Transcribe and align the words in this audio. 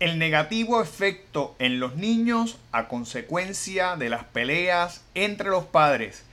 el 0.00 0.18
negativo 0.18 0.80
efecto 0.80 1.54
en 1.58 1.78
los 1.78 1.94
niños 1.94 2.58
a 2.72 2.88
consecuencia 2.88 3.96
de 3.96 4.08
las 4.08 4.24
peleas 4.24 5.04
entre 5.14 5.50
los 5.50 5.66
padres. 5.66 6.24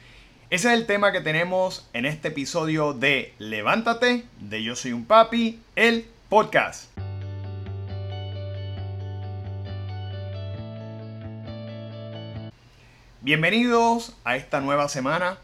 Ese 0.49 0.69
es 0.69 0.79
el 0.79 0.85
tema 0.85 1.11
que 1.11 1.19
tenemos 1.19 1.85
en 1.91 2.05
este 2.05 2.29
episodio 2.29 2.93
de 2.93 3.33
Levántate, 3.39 4.23
de 4.39 4.63
Yo 4.63 4.77
Soy 4.77 4.93
un 4.93 5.03
Papi, 5.03 5.59
el 5.75 6.05
podcast. 6.29 6.97
Bienvenidos 13.19 14.15
a 14.23 14.37
esta 14.37 14.61
nueva 14.61 14.87
semana, 14.87 15.39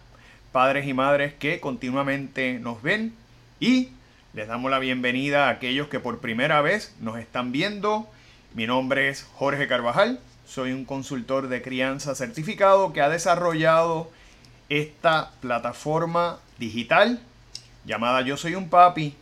padres 0.53 0.87
y 0.87 0.93
madres 0.93 1.33
que 1.33 1.59
continuamente 1.59 2.57
nos 2.57 2.81
ven 2.81 3.13
y 3.59 3.89
les 4.34 4.47
damos 4.47 4.71
la 4.71 4.79
bienvenida 4.79 5.47
a 5.47 5.52
aquellos 5.52 5.89
que 5.89 5.99
por 5.99 6.20
primera 6.20 6.61
vez 6.61 6.95
nos 6.99 7.20
están 7.20 7.52
viendo. 7.52 8.07
Mi 8.55 8.66
nombre 8.66 9.09
es 9.09 9.27
Jorge 9.36 9.67
Carvajal, 9.67 10.20
soy 10.48 10.71
un 10.71 10.85
consultor 10.85 11.49
de 11.49 11.62
crianza 11.62 12.16
certificado 12.16 12.93
que 12.93 13.02
ha 13.02 13.09
desarrollado 13.09 14.09
esta 14.70 15.31
plataforma 15.40 16.40
digital 16.57 17.20
llamada 17.85 18.21
Yo 18.21 18.35
Soy 18.35 18.55
un 18.55 18.70
Papi 18.70 19.16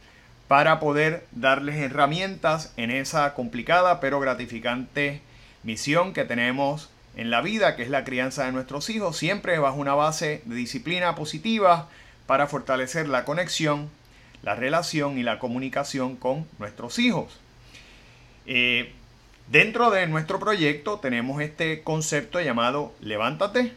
para 0.48 0.80
poder 0.80 1.26
darles 1.32 1.76
herramientas 1.76 2.73
en 2.77 2.90
esa 2.90 3.34
complicada 3.34 3.99
pero 3.99 4.21
gratificante 4.21 5.21
misión 5.63 6.13
que 6.13 6.23
tenemos 6.23 6.90
en 7.18 7.32
la 7.32 7.41
vida, 7.41 7.76
que 7.76 7.84
es 7.84 7.90
la 7.90 8.05
crianza 8.05 8.46
de 8.46 8.54
nuestros 8.54 8.90
hijos, 8.90 9.18
siempre 9.18 9.59
bajo 9.59 9.76
una 9.76 9.93
base 9.93 10.41
de 10.46 10.55
disciplina 10.55 11.16
positiva 11.16 11.90
para 12.27 12.48
fortalecer 12.48 13.09
la 13.09 13.26
conexión, 13.26 13.90
la 14.44 14.55
relación 14.55 15.18
y 15.18 15.23
la 15.23 15.40
comunicación 15.40 16.16
con 16.16 16.48
nuestros 16.59 16.99
hijos. 16.99 17.40
Eh, 18.45 18.94
dentro 19.48 19.91
de 19.91 20.08
nuestro 20.08 20.40
proyecto 20.40 20.99
tenemos 20.99 21.41
este 21.41 21.84
concepto 21.84 22.40
llamado 22.41 22.93
Levántate, 23.02 23.74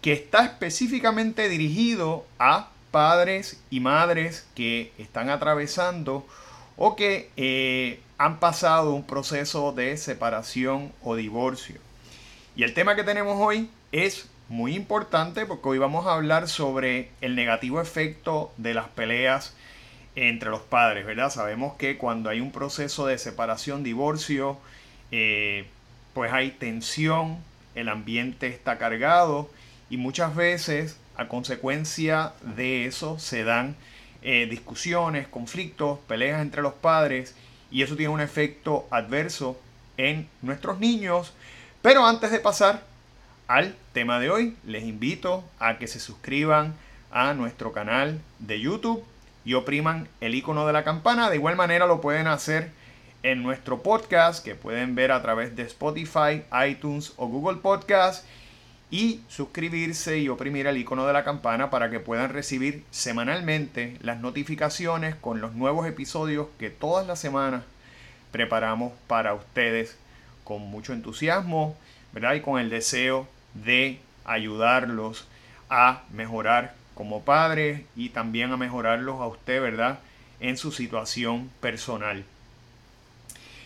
que 0.00 0.12
está 0.12 0.44
específicamente 0.44 1.48
dirigido 1.48 2.26
a 2.38 2.70
padres 2.90 3.60
y 3.70 3.80
madres 3.80 4.46
que 4.54 4.92
están 4.98 5.30
atravesando 5.30 6.26
o 6.76 6.96
que 6.96 7.30
eh, 7.36 8.00
han 8.18 8.38
pasado 8.38 8.94
un 8.94 9.04
proceso 9.04 9.72
de 9.72 9.96
separación 9.96 10.92
o 11.02 11.16
divorcio. 11.16 11.76
Y 12.56 12.64
el 12.64 12.74
tema 12.74 12.96
que 12.96 13.04
tenemos 13.04 13.36
hoy 13.38 13.70
es 13.92 14.28
muy 14.48 14.74
importante 14.74 15.46
porque 15.46 15.68
hoy 15.68 15.78
vamos 15.78 16.06
a 16.06 16.14
hablar 16.14 16.48
sobre 16.48 17.10
el 17.20 17.36
negativo 17.36 17.80
efecto 17.80 18.52
de 18.56 18.74
las 18.74 18.88
peleas 18.88 19.54
entre 20.14 20.50
los 20.50 20.60
padres, 20.60 21.06
¿verdad? 21.06 21.30
Sabemos 21.30 21.74
que 21.74 21.96
cuando 21.96 22.30
hay 22.30 22.40
un 22.40 22.52
proceso 22.52 23.06
de 23.06 23.18
separación, 23.18 23.82
divorcio, 23.82 24.58
eh, 25.10 25.66
pues 26.14 26.32
hay 26.32 26.50
tensión, 26.50 27.38
el 27.74 27.88
ambiente 27.88 28.48
está 28.48 28.78
cargado 28.78 29.50
y 29.88 29.96
muchas 29.96 30.34
veces 30.34 30.98
a 31.16 31.28
consecuencia 31.28 32.32
de 32.56 32.86
eso 32.86 33.18
se 33.18 33.44
dan 33.44 33.76
eh, 34.22 34.46
discusiones, 34.50 35.26
conflictos, 35.28 35.98
peleas 36.06 36.42
entre 36.42 36.62
los 36.62 36.74
padres 36.74 37.34
y 37.70 37.82
eso 37.82 37.96
tiene 37.96 38.12
un 38.12 38.20
efecto 38.20 38.86
adverso 38.90 39.58
en 39.96 40.28
nuestros 40.42 40.78
niños 40.78 41.32
pero 41.82 42.06
antes 42.06 42.30
de 42.30 42.38
pasar 42.38 42.84
al 43.48 43.74
tema 43.92 44.20
de 44.20 44.30
hoy, 44.30 44.56
les 44.64 44.84
invito 44.84 45.44
a 45.58 45.78
que 45.78 45.88
se 45.88 45.98
suscriban 45.98 46.74
a 47.10 47.34
nuestro 47.34 47.72
canal 47.72 48.20
de 48.38 48.60
YouTube 48.60 49.04
y 49.44 49.54
opriman 49.54 50.08
el 50.20 50.34
icono 50.34 50.66
de 50.66 50.72
la 50.72 50.84
campana. 50.84 51.30
De 51.30 51.36
igual 51.36 51.56
manera 51.56 51.86
lo 51.86 52.00
pueden 52.00 52.26
hacer 52.26 52.70
en 53.22 53.42
nuestro 53.42 53.82
podcast 53.82 54.44
que 54.44 54.54
pueden 54.54 54.94
ver 54.94 55.12
a 55.12 55.22
través 55.22 55.54
de 55.54 55.62
Spotify, 55.62 56.42
iTunes 56.68 57.12
o 57.16 57.26
Google 57.28 57.58
Podcast 57.58 58.24
y 58.90 59.22
suscribirse 59.28 60.18
y 60.18 60.28
oprimir 60.28 60.66
el 60.66 60.76
icono 60.76 61.06
de 61.06 61.12
la 61.12 61.24
campana 61.24 61.70
para 61.70 61.90
que 61.90 62.00
puedan 62.00 62.30
recibir 62.30 62.84
semanalmente 62.90 63.96
las 64.02 64.20
notificaciones 64.20 65.14
con 65.14 65.40
los 65.40 65.54
nuevos 65.54 65.86
episodios 65.86 66.48
que 66.58 66.68
todas 66.68 67.06
las 67.06 67.18
semanas 67.18 67.62
preparamos 68.32 68.92
para 69.06 69.34
ustedes 69.34 69.96
con 70.44 70.62
mucho 70.62 70.92
entusiasmo, 70.92 71.76
¿verdad? 72.12 72.34
Y 72.34 72.40
con 72.40 72.60
el 72.60 72.68
deseo 72.68 73.28
de 73.54 73.98
ayudarlos 74.24 75.26
a 75.70 76.02
mejorar 76.12 76.74
como 76.94 77.22
padres 77.22 77.82
y 77.96 78.10
también 78.10 78.52
a 78.52 78.56
mejorarlos 78.56 79.20
a 79.20 79.26
usted, 79.26 79.60
¿verdad? 79.60 80.00
En 80.40 80.56
su 80.56 80.72
situación 80.72 81.50
personal. 81.60 82.24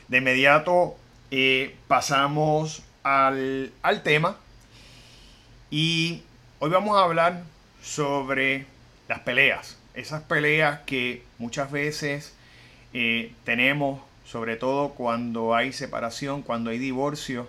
De 0.09 0.19
inmediato 0.19 0.97
eh, 1.31 1.75
pasamos 1.89 2.83
al, 3.03 3.73
al 3.83 4.03
tema 4.03 4.37
y 5.71 6.23
hoy 6.59 6.71
vamos 6.71 6.97
a 6.97 7.03
hablar 7.03 7.43
sobre 7.83 8.67
las 9.09 9.21
peleas. 9.21 9.79
Esas 9.95 10.23
peleas 10.23 10.81
que 10.81 11.23
muchas 11.39 11.71
veces 11.71 12.35
eh, 12.93 13.33
tenemos 13.45 14.01
sobre 14.27 14.57
todo 14.57 14.91
cuando 14.91 15.55
hay 15.55 15.73
separación, 15.73 16.43
cuando 16.43 16.71
hay 16.71 16.79
divorcio 16.79 17.49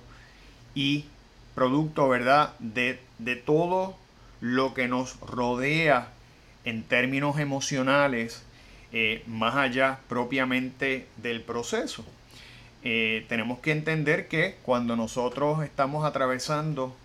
y 0.75 1.05
producto, 1.55 2.07
¿verdad?, 2.07 2.53
de, 2.59 2.99
todo 3.45 3.97
lo 4.41 4.73
que 4.73 4.87
nos 4.87 5.19
rodea 5.19 6.09
en 6.67 6.83
términos 6.83 7.39
emocionales, 7.39 8.43
eh, 8.91 9.23
más 9.25 9.55
allá 9.55 9.99
propiamente 10.07 11.07
del 11.17 11.41
proceso. 11.41 12.05
Eh, 12.83 13.25
tenemos 13.29 13.59
que 13.59 13.71
entender 13.71 14.27
que 14.27 14.57
cuando 14.63 14.95
nosotros 14.95 15.63
estamos 15.63 16.05
atravesando, 16.05 16.95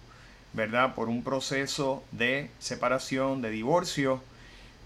¿verdad?, 0.53 0.94
por 0.94 1.09
un 1.09 1.22
proceso 1.22 2.04
de 2.12 2.50
separación, 2.59 3.41
de 3.41 3.50
divorcio, 3.50 4.22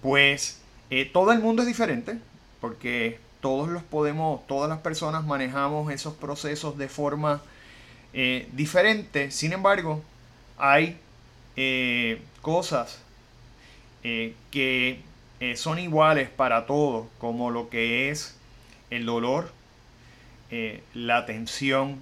pues 0.03 0.61
eh, 0.91 1.11
todo 1.11 1.33
el 1.33 1.41
mundo 1.41 1.63
es 1.63 1.69
diferente, 1.69 2.19
porque 2.61 3.19
todos 3.41 3.69
los 3.69 3.83
podemos, 3.83 4.47
todas 4.47 4.69
las 4.69 4.79
personas 4.81 5.25
manejamos 5.25 5.93
esos 5.93 6.15
procesos 6.15 6.79
de 6.79 6.89
forma 6.89 7.43
diferente. 8.55 9.31
Sin 9.31 9.53
embargo, 9.53 10.03
hay 10.57 10.99
eh, 11.57 12.21
cosas 12.43 13.03
eh, 14.05 14.35
que 14.51 15.01
son 15.57 15.79
iguales 15.79 16.31
para 16.31 16.65
todos, 16.67 17.07
como 17.19 17.51
lo 17.51 17.69
que 17.69 18.11
es 18.11 18.37
el 18.89 19.05
dolor, 19.05 19.53
la 20.95 21.27
tensión, 21.27 21.99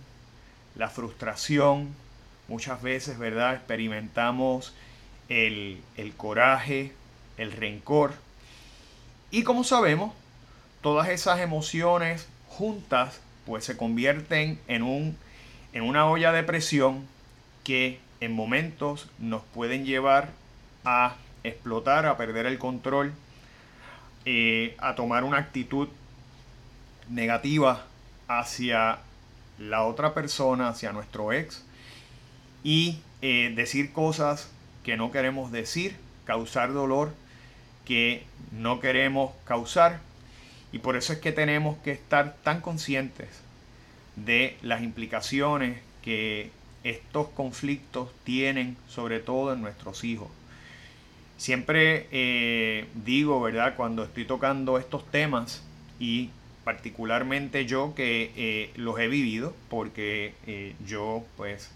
la 0.77 0.89
frustración. 0.89 1.89
Muchas 2.47 2.81
veces, 2.81 3.19
¿verdad? 3.19 3.55
Experimentamos 3.55 4.73
el, 5.29 5.81
el 5.97 6.15
coraje, 6.15 6.93
el 7.39 7.51
rencor. 7.53 8.15
Y 9.31 9.43
como 9.43 9.65
sabemos, 9.65 10.13
todas 10.81 11.09
esas 11.09 11.41
emociones 11.41 12.29
juntas 12.49 13.21
pues 13.47 13.65
se 13.65 13.77
convierten 13.77 14.61
en, 14.69 14.83
un, 14.83 15.17
en 15.73 15.83
una 15.83 16.07
olla 16.07 16.31
de 16.33 16.43
presión 16.43 17.07
que 17.65 17.99
en 18.21 18.33
momentos 18.33 19.09
nos 19.19 19.43
pueden 19.43 19.85
llevar 19.85 20.31
a 20.85 21.17
explotar, 21.43 22.07
a 22.07 22.17
perder 22.17 22.47
el 22.47 22.59
control, 22.59 23.13
eh, 24.25 24.75
a 24.79 24.95
tomar 24.95 25.25
una 25.25 25.39
actitud 25.39 25.89
negativa 27.09 27.85
hacia 28.29 28.99
la 29.59 29.85
otra 29.85 30.15
persona, 30.15 30.69
hacia 30.69 30.93
nuestro 30.93 31.33
ex, 31.33 31.65
y 32.63 32.99
eh, 33.23 33.53
decir 33.55 33.93
cosas 33.93 34.51
que 34.83 34.97
no 34.97 35.11
queremos 35.11 35.53
decir, 35.53 35.97
causar 36.25 36.73
dolor 36.73 37.13
que 37.85 38.25
no 38.53 38.81
queremos 38.81 39.33
causar. 39.45 40.01
Y 40.73 40.79
por 40.79 40.97
eso 40.97 41.13
es 41.13 41.19
que 41.21 41.33
tenemos 41.33 41.77
que 41.79 41.93
estar 41.93 42.37
tan 42.43 42.61
conscientes 42.61 43.29
de 44.17 44.57
las 44.63 44.83
implicaciones 44.83 45.81
que 46.03 46.51
estos 46.85 47.29
conflictos 47.29 48.11
tienen, 48.25 48.77
sobre 48.89 49.19
todo 49.19 49.55
en 49.55 49.63
nuestros 49.63 50.05
hijos. 50.05 50.29
Siempre 51.37 52.07
eh, 52.13 52.87
digo, 53.05 53.41
¿verdad? 53.41 53.75
Cuando 53.77 54.05
estoy 54.05 54.25
tocando 54.25 54.79
estos 54.79 55.11
temas 55.11 55.63
y 55.99 56.31
particularmente 56.63 57.67
yo 57.67 57.95
que 57.95 58.33
eh, 58.37 58.71
los 58.77 58.99
he 59.01 59.09
vivido, 59.09 59.55
porque 59.69 60.35
eh, 60.47 60.75
yo 60.87 61.25
pues 61.37 61.71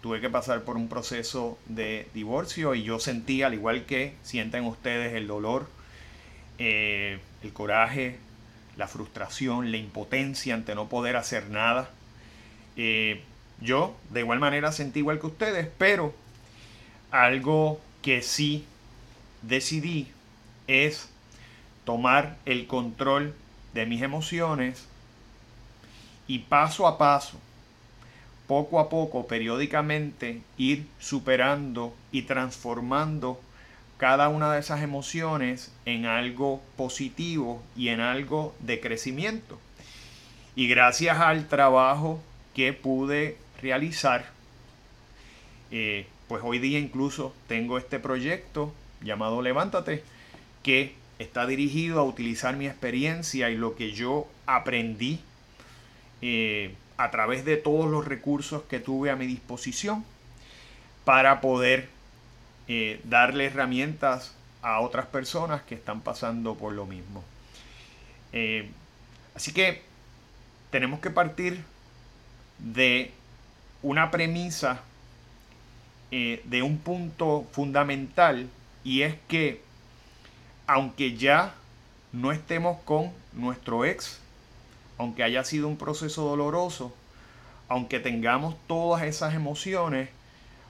tuve 0.00 0.20
que 0.20 0.30
pasar 0.30 0.62
por 0.62 0.76
un 0.76 0.88
proceso 0.88 1.58
de 1.66 2.06
divorcio 2.14 2.74
y 2.74 2.82
yo 2.82 3.00
sentí, 3.00 3.42
al 3.42 3.54
igual 3.54 3.84
que 3.84 4.14
sienten 4.22 4.64
ustedes, 4.64 5.14
el 5.14 5.26
dolor, 5.26 5.66
el 6.58 7.18
coraje, 7.52 8.18
la 8.76 8.86
frustración, 8.86 9.72
la 9.72 9.78
impotencia 9.78 10.54
ante 10.54 10.74
no 10.74 10.88
poder 10.88 11.16
hacer 11.16 11.48
nada. 11.48 11.90
Yo 13.60 13.94
de 14.10 14.20
igual 14.20 14.40
manera 14.40 14.72
sentí 14.72 15.00
igual 15.00 15.20
que 15.20 15.26
ustedes, 15.26 15.68
pero 15.78 16.14
algo 17.10 17.80
que 18.02 18.22
sí 18.22 18.64
decidí 19.42 20.08
es 20.66 21.08
tomar 21.84 22.36
el 22.44 22.66
control 22.66 23.34
de 23.72 23.86
mis 23.86 24.02
emociones 24.02 24.86
y 26.26 26.40
paso 26.40 26.86
a 26.86 26.98
paso, 26.98 27.38
poco 28.46 28.80
a 28.80 28.88
poco, 28.88 29.26
periódicamente, 29.26 30.42
ir 30.56 30.86
superando 30.98 31.94
y 32.12 32.22
transformando 32.22 33.40
cada 33.98 34.28
una 34.28 34.52
de 34.52 34.60
esas 34.60 34.82
emociones 34.82 35.72
en 35.84 36.06
algo 36.06 36.62
positivo 36.76 37.62
y 37.76 37.88
en 37.88 38.00
algo 38.00 38.54
de 38.60 38.80
crecimiento. 38.80 39.58
Y 40.56 40.68
gracias 40.68 41.18
al 41.18 41.48
trabajo 41.48 42.20
que 42.54 42.72
pude 42.72 43.38
realizar, 43.60 44.26
eh, 45.70 46.06
pues 46.28 46.42
hoy 46.44 46.58
día 46.58 46.78
incluso 46.78 47.34
tengo 47.48 47.78
este 47.78 47.98
proyecto 47.98 48.72
llamado 49.02 49.42
Levántate, 49.42 50.02
que 50.62 50.94
está 51.18 51.46
dirigido 51.46 52.00
a 52.00 52.04
utilizar 52.04 52.56
mi 52.56 52.66
experiencia 52.66 53.50
y 53.50 53.56
lo 53.56 53.76
que 53.76 53.92
yo 53.92 54.26
aprendí 54.46 55.20
eh, 56.22 56.74
a 56.96 57.10
través 57.10 57.44
de 57.44 57.56
todos 57.56 57.90
los 57.90 58.06
recursos 58.06 58.62
que 58.62 58.80
tuve 58.80 59.10
a 59.10 59.16
mi 59.16 59.26
disposición 59.26 60.04
para 61.04 61.40
poder 61.40 61.88
eh, 62.68 63.00
darle 63.04 63.46
herramientas 63.46 64.34
a 64.62 64.80
otras 64.80 65.06
personas 65.06 65.62
que 65.62 65.74
están 65.74 66.00
pasando 66.00 66.54
por 66.54 66.72
lo 66.72 66.86
mismo. 66.86 67.22
Así 69.34 69.52
que 69.52 69.82
tenemos 70.70 70.98
que 70.98 71.10
partir 71.10 71.62
de 72.58 73.12
una 73.84 74.10
premisa, 74.10 74.80
de 76.10 76.62
un 76.62 76.78
punto 76.78 77.44
fundamental, 77.52 78.48
y 78.84 79.02
es 79.02 79.16
que 79.28 79.60
aunque 80.66 81.16
ya 81.16 81.54
no 82.12 82.32
estemos 82.32 82.80
con 82.84 83.10
nuestro 83.32 83.84
ex, 83.84 84.20
aunque 84.96 85.24
haya 85.24 85.44
sido 85.44 85.68
un 85.68 85.76
proceso 85.76 86.22
doloroso, 86.22 86.94
aunque 87.68 87.98
tengamos 87.98 88.56
todas 88.66 89.02
esas 89.02 89.34
emociones, 89.34 90.08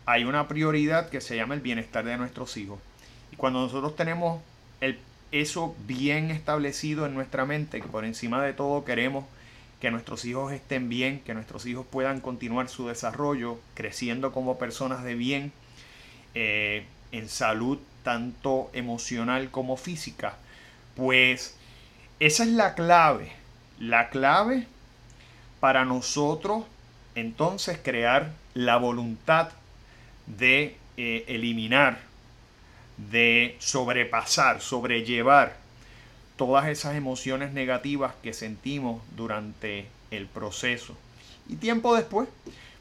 hay 0.07 0.25
una 0.25 0.49
prioridad 0.49 1.11
que 1.11 1.21
se 1.21 1.37
llama 1.37 1.55
el 1.55 1.61
bienestar 1.61 2.05
de 2.05 2.17
nuestros 2.17 2.57
hijos. 2.57 2.79
Y 3.31 3.37
cuando 3.37 3.61
nosotros 3.61 3.97
tenemos 3.97 4.41
el, 4.81 4.99
eso 5.31 5.75
bien 5.87 6.31
establecido 6.31 7.07
en 7.07 7.15
nuestra 7.15 7.45
mente, 7.45 7.81
que 7.81 7.89
por 7.89 8.05
encima 8.05 8.43
de 8.43 8.53
todo 8.53 8.85
queremos 8.85 9.25
que 9.81 9.91
nuestros 9.91 10.25
hijos 10.25 10.53
estén 10.53 10.89
bien, 10.89 11.21
que 11.21 11.35
nuestros 11.35 11.67
hijos 11.67 11.87
puedan 11.91 12.21
continuar 12.21 12.69
su 12.69 12.89
desarrollo, 12.89 13.59
creciendo 13.75 14.33
como 14.33 14.59
personas 14.59 15.05
de 15.05 15.15
bien, 15.15 15.53
eh, 16.35 16.87
en 17.13 17.29
salud 17.29 17.79
tanto 18.03 18.71
emocional 18.73 19.51
como 19.51 19.77
física, 19.77 20.37
pues 20.97 21.57
esa 22.21 22.45
es 22.45 22.51
la 22.51 22.75
clave, 22.75 23.33
la 23.79 24.11
clave 24.11 24.67
para 25.61 25.85
nosotros 25.85 26.65
entonces 27.15 27.79
crear 27.83 28.33
la 28.55 28.77
voluntad 28.77 29.51
de 30.27 30.77
eh, 30.97 31.25
eliminar, 31.29 31.99
de 32.97 33.57
sobrepasar, 33.59 34.61
sobrellevar 34.61 35.57
todas 36.37 36.69
esas 36.69 36.97
emociones 36.97 37.53
negativas 37.53 38.15
que 38.23 38.33
sentimos 38.33 39.03
durante 39.17 39.87
el 40.11 40.27
proceso. 40.27 40.97
Y 41.49 41.57
tiempo 41.57 41.95
después, 41.95 42.29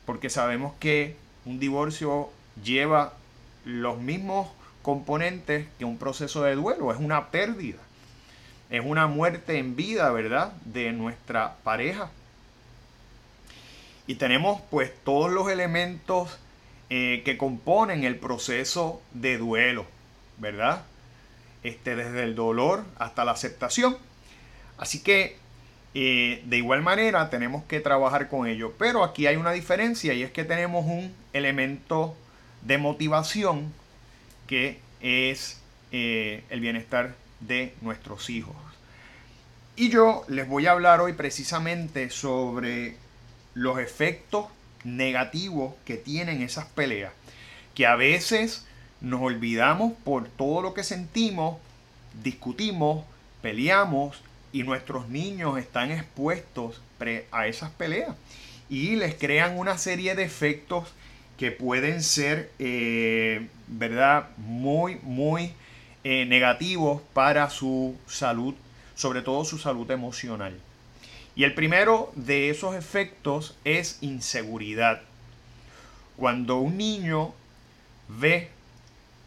porque 0.05 0.29
sabemos 0.29 0.73
que 0.79 1.15
un 1.45 1.59
divorcio 1.59 2.29
lleva 2.63 3.13
los 3.65 3.99
mismos 3.99 4.49
componentes 4.81 5.67
que 5.79 5.85
un 5.85 5.97
proceso 5.97 6.43
de 6.43 6.55
duelo, 6.55 6.91
es 6.91 6.99
una 6.99 7.29
pérdida, 7.29 7.79
es 8.69 8.81
una 8.83 9.07
muerte 9.07 9.57
en 9.57 9.75
vida, 9.75 10.11
¿verdad?, 10.11 10.53
de 10.65 10.91
nuestra 10.91 11.55
pareja. 11.63 12.09
Y 14.07 14.15
tenemos 14.15 14.61
pues 14.69 14.91
todos 15.03 15.31
los 15.31 15.49
elementos 15.49 16.37
eh, 16.89 17.21
que 17.23 17.37
componen 17.37 18.03
el 18.03 18.17
proceso 18.17 19.01
de 19.13 19.37
duelo, 19.37 19.85
¿verdad? 20.37 20.83
Este, 21.63 21.95
desde 21.95 22.23
el 22.23 22.35
dolor 22.35 22.83
hasta 22.97 23.23
la 23.23 23.31
aceptación. 23.31 23.97
Así 24.77 25.01
que 25.01 25.37
eh, 25.93 26.41
de 26.45 26.57
igual 26.57 26.81
manera 26.81 27.29
tenemos 27.29 27.63
que 27.63 27.79
trabajar 27.79 28.29
con 28.29 28.47
ello. 28.47 28.73
Pero 28.77 29.03
aquí 29.03 29.27
hay 29.27 29.37
una 29.37 29.51
diferencia 29.51 30.13
y 30.13 30.23
es 30.23 30.31
que 30.31 30.43
tenemos 30.43 30.85
un 30.85 31.13
elemento 31.31 32.15
de 32.63 32.77
motivación 32.77 33.73
que 34.47 34.79
es 35.01 35.61
eh, 35.91 36.43
el 36.49 36.59
bienestar 36.59 37.15
de 37.39 37.73
nuestros 37.81 38.29
hijos. 38.29 38.55
Y 39.75 39.89
yo 39.89 40.23
les 40.27 40.47
voy 40.47 40.67
a 40.67 40.71
hablar 40.71 41.01
hoy 41.01 41.13
precisamente 41.13 42.09
sobre 42.09 42.95
los 43.53 43.79
efectos 43.79 44.47
negativos 44.83 45.73
que 45.85 45.95
tienen 45.95 46.41
esas 46.41 46.65
peleas, 46.65 47.11
que 47.73 47.87
a 47.87 47.95
veces 47.95 48.65
nos 49.03 49.21
olvidamos 49.21 49.93
por 50.03 50.27
todo 50.27 50.61
lo 50.61 50.73
que 50.73 50.83
sentimos, 50.83 51.57
discutimos, 52.23 53.05
peleamos 53.41 54.23
y 54.51 54.63
nuestros 54.63 55.09
niños 55.09 55.59
están 55.59 55.91
expuestos 55.91 56.81
a 57.31 57.47
esas 57.47 57.69
peleas 57.71 58.15
y 58.69 58.95
les 58.95 59.13
crean 59.15 59.59
una 59.59 59.77
serie 59.77 60.15
de 60.15 60.23
efectos 60.23 60.87
que 61.37 61.51
pueden 61.51 62.01
ser, 62.01 62.49
eh, 62.59 63.47
¿verdad?, 63.67 64.29
muy, 64.37 64.99
muy 65.03 65.51
eh, 66.05 66.25
negativos 66.25 67.01
para 67.13 67.49
su 67.49 67.97
salud, 68.07 68.55
sobre 68.95 69.21
todo 69.21 69.43
su 69.43 69.57
salud 69.57 69.89
emocional. 69.91 70.57
Y 71.35 71.43
el 71.43 71.53
primero 71.53 72.11
de 72.15 72.49
esos 72.49 72.75
efectos 72.75 73.57
es 73.65 73.97
inseguridad. 73.99 75.01
Cuando 76.15 76.57
un 76.57 76.77
niño 76.77 77.33
ve 78.07 78.49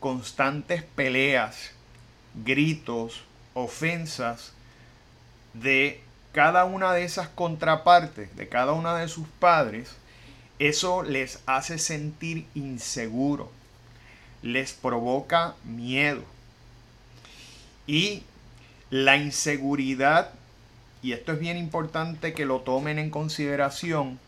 constantes 0.06 0.84
peleas, 0.84 1.72
gritos, 2.44 3.24
ofensas 3.54 4.52
de 5.52 6.00
cada 6.30 6.64
una 6.64 6.92
de 6.92 7.02
esas 7.02 7.26
contrapartes, 7.26 8.36
de 8.36 8.48
cada 8.48 8.70
una 8.70 8.96
de 8.96 9.08
sus 9.08 9.26
padres, 9.26 9.96
eso 10.60 11.02
les 11.02 11.40
hace 11.46 11.78
sentir 11.78 12.46
inseguro, 12.54 13.50
les 14.42 14.74
provoca 14.74 15.56
miedo. 15.64 16.22
Y 17.88 18.22
la 18.90 19.16
inseguridad, 19.16 20.30
y 21.02 21.14
esto 21.14 21.32
es 21.32 21.40
bien 21.40 21.56
importante 21.56 22.32
que 22.32 22.46
lo 22.46 22.60
tomen 22.60 23.00
en 23.00 23.10
consideración, 23.10 24.20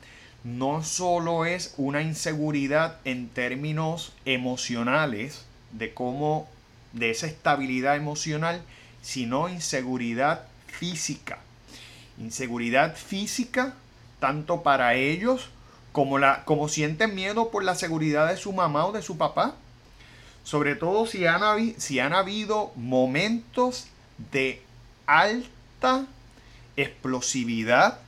no 0.43 0.83
solo 0.83 1.45
es 1.45 1.73
una 1.77 2.03
inseguridad 2.03 2.97
en 3.05 3.29
términos 3.29 4.13
emocionales, 4.25 5.45
de 5.73 5.93
cómo, 5.95 6.49
de 6.93 7.11
esa 7.11 7.27
estabilidad 7.27 7.97
emocional, 7.97 8.63
sino 9.03 9.49
inseguridad 9.49 10.45
física. 10.67 11.39
Inseguridad 12.19 12.97
física 12.97 13.75
tanto 14.21 14.63
para 14.63 14.95
ellos 14.95 15.51
como, 15.93 16.19
la, 16.19 16.45
como 16.45 16.69
sienten 16.69 17.15
miedo 17.15 17.51
por 17.51 17.65
la 17.65 17.75
seguridad 17.75 18.29
de 18.29 18.37
su 18.37 18.53
mamá 18.53 18.87
o 18.87 18.93
de 18.93 19.03
su 19.03 19.17
papá. 19.17 19.55
Sobre 20.45 20.77
todo 20.77 21.07
si 21.07 21.27
han, 21.27 21.43
si 21.79 22.01
han 22.01 22.13
habido 22.13 22.73
momentos 22.75 23.89
de 24.33 24.63
alta 25.07 26.07
explosividad, 26.77 28.01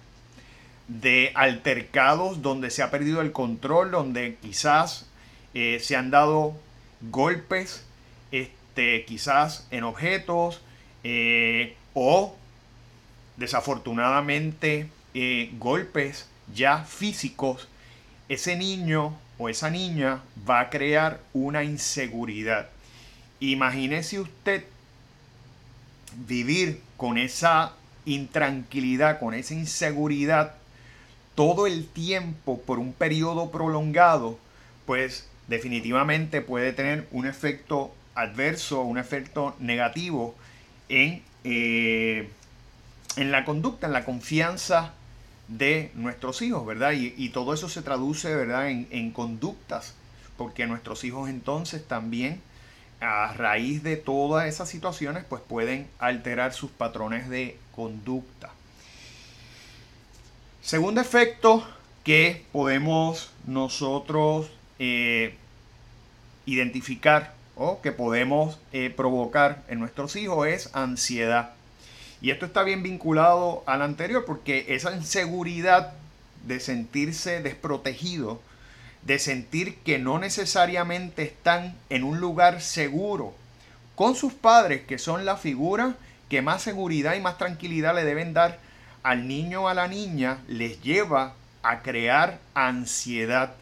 de 0.88 1.30
altercados 1.36 2.42
donde 2.42 2.70
se 2.70 2.82
ha 2.82 2.90
perdido 2.90 3.20
el 3.20 3.30
control, 3.30 3.92
donde 3.92 4.36
quizás 4.42 5.06
eh, 5.54 5.78
se 5.80 5.96
han 5.96 6.10
dado 6.10 6.54
golpes, 7.00 7.84
este, 8.30 9.04
quizás 9.04 9.66
en 9.70 9.84
objetos, 9.84 10.60
eh, 11.04 11.76
o 11.94 12.36
desafortunadamente 13.36 14.88
eh, 15.14 15.50
golpes 15.58 16.28
ya 16.54 16.84
físicos, 16.84 17.68
ese 18.28 18.56
niño 18.56 19.16
o 19.38 19.48
esa 19.48 19.70
niña 19.70 20.20
va 20.48 20.60
a 20.60 20.70
crear 20.70 21.20
una 21.32 21.64
inseguridad. 21.64 22.68
Imagínese 23.40 24.20
usted 24.20 24.64
vivir 26.26 26.80
con 26.96 27.16
esa 27.16 27.72
intranquilidad, 28.04 29.18
con 29.18 29.34
esa 29.34 29.54
inseguridad 29.54 30.54
todo 31.34 31.66
el 31.66 31.86
tiempo 31.86 32.60
por 32.60 32.78
un 32.78 32.92
periodo 32.92 33.50
prolongado, 33.50 34.38
pues 34.84 35.29
definitivamente 35.50 36.42
puede 36.42 36.72
tener 36.72 37.08
un 37.10 37.26
efecto 37.26 37.92
adverso, 38.14 38.82
un 38.82 38.98
efecto 38.98 39.56
negativo 39.58 40.36
en, 40.88 41.22
eh, 41.42 42.28
en 43.16 43.32
la 43.32 43.44
conducta, 43.44 43.88
en 43.88 43.92
la 43.92 44.04
confianza 44.04 44.94
de 45.48 45.90
nuestros 45.94 46.40
hijos, 46.42 46.64
¿verdad? 46.64 46.92
Y, 46.92 47.28
todo 47.30 47.52
eso 47.52 47.68
se 47.68 47.82
traduce, 47.82 48.32
¿verdad?, 48.32 48.70
en, 48.70 48.86
en, 48.92 49.10
conductas, 49.10 49.94
porque 50.36 50.68
nuestros 50.68 51.02
hijos 51.02 51.28
entonces 51.28 51.84
también, 51.84 52.40
a 53.00 53.32
raíz 53.32 53.82
de 53.82 53.96
todas 53.96 54.46
esas 54.46 54.68
situaciones, 54.68 55.24
pues 55.28 55.42
pueden 55.42 55.88
alterar 55.98 56.52
sus 56.52 56.70
patrones 56.70 57.28
de 57.28 57.56
conducta. 57.74 58.50
Segundo 60.62 61.00
efecto 61.00 61.66
que 62.04 62.44
podemos 62.52 63.32
nosotros 63.46 64.52
eh, 64.80 65.36
identificar 66.46 67.34
o 67.54 67.80
que 67.80 67.92
podemos 67.92 68.58
eh, 68.72 68.90
provocar 68.90 69.62
en 69.68 69.78
nuestros 69.78 70.16
hijos 70.16 70.48
es 70.48 70.74
ansiedad. 70.74 71.50
Y 72.20 72.30
esto 72.30 72.46
está 72.46 72.62
bien 72.64 72.82
vinculado 72.82 73.62
al 73.66 73.82
anterior 73.82 74.24
porque 74.26 74.66
esa 74.70 74.94
inseguridad 74.96 75.92
de 76.46 76.58
sentirse 76.58 77.40
desprotegido, 77.42 78.40
de 79.02 79.18
sentir 79.18 79.76
que 79.78 79.98
no 79.98 80.18
necesariamente 80.18 81.22
están 81.22 81.76
en 81.88 82.02
un 82.02 82.18
lugar 82.18 82.60
seguro 82.60 83.34
con 83.94 84.14
sus 84.14 84.32
padres, 84.32 84.82
que 84.86 84.98
son 84.98 85.24
la 85.24 85.36
figura 85.36 85.94
que 86.30 86.40
más 86.40 86.62
seguridad 86.62 87.14
y 87.16 87.20
más 87.20 87.36
tranquilidad 87.36 87.94
le 87.94 88.04
deben 88.04 88.32
dar 88.32 88.58
al 89.02 89.28
niño 89.28 89.64
o 89.64 89.68
a 89.68 89.74
la 89.74 89.88
niña, 89.88 90.38
les 90.48 90.80
lleva 90.80 91.34
a 91.62 91.82
crear 91.82 92.38
ansiedad. 92.54 93.52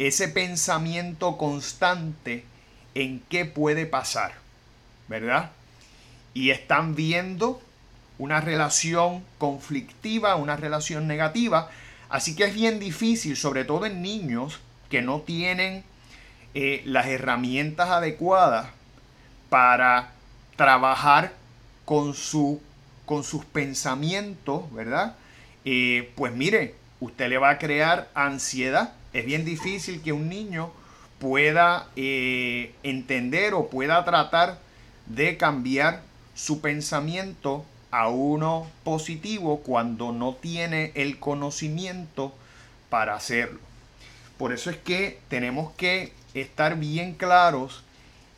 Ese 0.00 0.28
pensamiento 0.28 1.36
constante 1.36 2.44
en 2.94 3.20
qué 3.28 3.44
puede 3.44 3.84
pasar, 3.84 4.32
¿verdad? 5.08 5.50
Y 6.32 6.50
están 6.50 6.94
viendo 6.94 7.60
una 8.16 8.40
relación 8.40 9.22
conflictiva, 9.36 10.36
una 10.36 10.56
relación 10.56 11.06
negativa. 11.06 11.70
Así 12.08 12.34
que 12.34 12.44
es 12.44 12.54
bien 12.54 12.80
difícil, 12.80 13.36
sobre 13.36 13.64
todo 13.64 13.84
en 13.84 14.00
niños 14.00 14.60
que 14.88 15.02
no 15.02 15.20
tienen 15.20 15.84
eh, 16.54 16.82
las 16.86 17.06
herramientas 17.06 17.90
adecuadas 17.90 18.68
para 19.50 20.12
trabajar 20.56 21.34
con, 21.84 22.14
su, 22.14 22.62
con 23.04 23.22
sus 23.22 23.44
pensamientos, 23.44 24.72
¿verdad? 24.72 25.14
Eh, 25.66 26.10
pues 26.14 26.32
mire, 26.32 26.74
usted 27.00 27.28
le 27.28 27.36
va 27.36 27.50
a 27.50 27.58
crear 27.58 28.08
ansiedad. 28.14 28.94
Es 29.12 29.24
bien 29.26 29.44
difícil 29.44 30.02
que 30.02 30.12
un 30.12 30.28
niño 30.28 30.70
pueda 31.18 31.88
eh, 31.96 32.72
entender 32.82 33.54
o 33.54 33.68
pueda 33.68 34.04
tratar 34.04 34.58
de 35.06 35.36
cambiar 35.36 36.02
su 36.34 36.60
pensamiento 36.60 37.64
a 37.90 38.08
uno 38.08 38.70
positivo 38.84 39.60
cuando 39.60 40.12
no 40.12 40.34
tiene 40.34 40.92
el 40.94 41.18
conocimiento 41.18 42.32
para 42.88 43.14
hacerlo. 43.14 43.58
Por 44.38 44.52
eso 44.52 44.70
es 44.70 44.76
que 44.76 45.18
tenemos 45.28 45.72
que 45.72 46.12
estar 46.34 46.76
bien 46.76 47.14
claros 47.14 47.82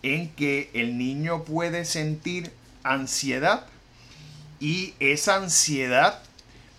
en 0.03 0.31
que 0.31 0.71
el 0.73 0.99
niño 0.99 1.45
puede 1.45 1.85
sentir 1.85 2.51
ansiedad 2.83 3.67
y 4.59 4.95
esa 5.01 5.37
ansiedad 5.37 6.23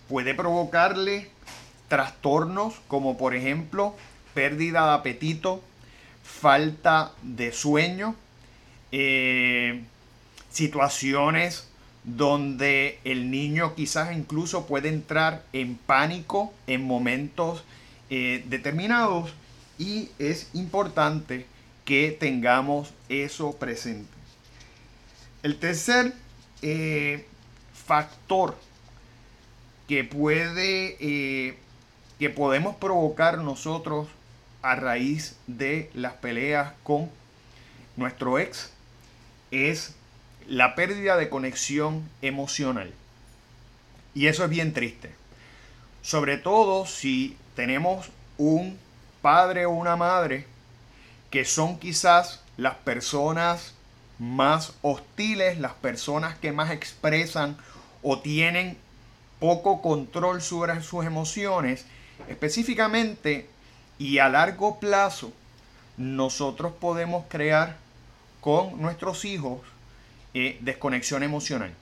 puede 0.10 0.34
provocarle 0.34 1.30
trastornos 1.88 2.75
como 2.88 3.18
por 3.18 3.36
ejemplo 3.36 3.96
pérdida 4.34 4.88
de 4.88 4.94
apetito, 4.94 5.62
falta 6.24 7.12
de 7.22 7.52
sueño, 7.52 8.16
eh, 8.92 9.84
situaciones 10.52 11.68
donde 12.04 13.00
el 13.06 13.32
niño 13.32 13.75
quizás 13.75 14.16
incluso 14.16 14.66
puede 14.68 14.90
entrar 14.90 15.44
en 15.54 15.75
pánico 15.75 16.54
en 16.68 16.84
momentos 16.84 17.63
eh, 18.10 18.44
determinados 18.48 19.34
y 19.80 20.10
es 20.20 20.50
importante 20.54 21.46
que 21.86 22.12
tengamos 22.12 22.94
eso 23.10 23.58
presente. 23.58 24.12
El 25.44 25.58
tercer 25.58 26.13
eh, 26.62 27.25
factor 27.74 28.58
que 29.88 30.04
puede 30.04 31.58
que 32.24 32.30
podemos 32.30 32.77
provocar 32.77 33.39
nosotros 33.39 34.08
a 34.62 34.75
raíz 34.75 35.36
de 35.46 35.92
las 35.94 36.13
peleas 36.13 36.72
con 36.82 37.10
nuestro 37.98 38.39
ex 38.39 38.72
es 39.51 39.94
la 40.48 40.74
pérdida 40.74 41.18
de 41.18 41.27
conexión 41.27 42.10
emocional. 42.22 42.94
Y 44.15 44.27
eso 44.27 44.46
es 44.46 44.50
bien 44.50 44.72
triste. 44.72 45.13
Sobre 46.01 46.38
todo 46.38 46.86
si 46.86 47.36
tenemos 47.58 48.10
un 48.38 48.80
padre 49.22 49.65
o 49.65 49.72
una 49.72 49.98
madre 49.98 50.46
que 51.30 51.44
son 51.44 51.77
quizás 51.77 52.42
las 52.56 52.75
personas 52.75 53.74
más 54.18 54.75
hostiles, 54.82 55.60
las 55.60 55.74
personas 55.74 56.38
que 56.38 56.53
más 56.53 56.72
expresan 56.72 57.58
o 58.01 58.20
tienen 58.20 58.77
poco 59.42 59.82
control 59.82 60.42
sobre 60.42 60.82
sus 60.82 61.03
emociones, 61.03 61.86
específicamente 62.27 63.48
y 63.98 64.18
a 64.20 64.30
largo 64.30 64.80
plazo 64.80 65.32
nosotros 65.98 66.74
podemos 66.80 67.25
crear 67.30 67.77
con 68.42 68.82
nuestros 68.82 69.25
hijos 69.25 69.60
eh, 70.34 70.58
desconexión 70.62 71.24
emocional. 71.24 71.74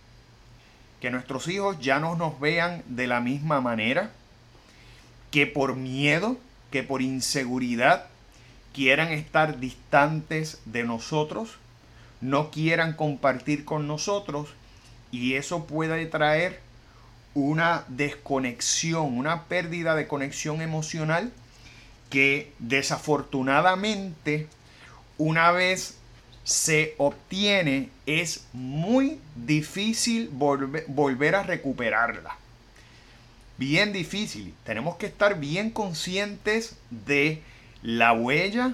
Que 1.00 1.10
nuestros 1.10 1.48
hijos 1.48 1.80
ya 1.80 2.00
no 2.00 2.16
nos 2.16 2.40
vean 2.40 2.84
de 2.88 3.08
la 3.08 3.20
misma 3.22 3.62
manera, 3.62 4.12
que 5.32 5.48
por 5.48 5.76
miedo, 5.76 6.38
que 6.70 6.84
por 6.84 7.02
inseguridad 7.02 8.06
quieran 8.74 9.12
estar 9.12 9.60
distantes 9.60 10.60
de 10.66 10.84
nosotros, 10.84 11.58
no 12.20 12.52
quieran 12.52 12.94
compartir 12.94 13.66
con 13.66 13.88
nosotros 13.88 14.50
y 15.12 15.34
eso 15.34 15.66
puede 15.66 16.06
traer 16.06 16.60
una 17.34 17.86
desconexión, 17.88 19.18
una 19.18 19.44
pérdida 19.46 19.96
de 19.96 20.08
conexión 20.08 20.62
emocional 20.62 21.32
que 22.10 22.52
desafortunadamente 22.60 24.48
una 25.18 25.52
vez 25.52 25.98
se 26.44 26.96
obtiene 26.98 27.90
es 28.06 28.46
muy 28.52 29.20
difícil 29.36 30.30
volver 30.30 31.36
a 31.36 31.44
recuperarla. 31.44 32.36
Bien 33.58 33.94
difícil. 33.94 34.54
Tenemos 34.66 34.96
que 34.98 35.06
estar 35.06 35.40
bien 35.40 35.70
conscientes 35.70 36.76
de 36.90 37.44
la 37.84 38.12
huella, 38.12 38.74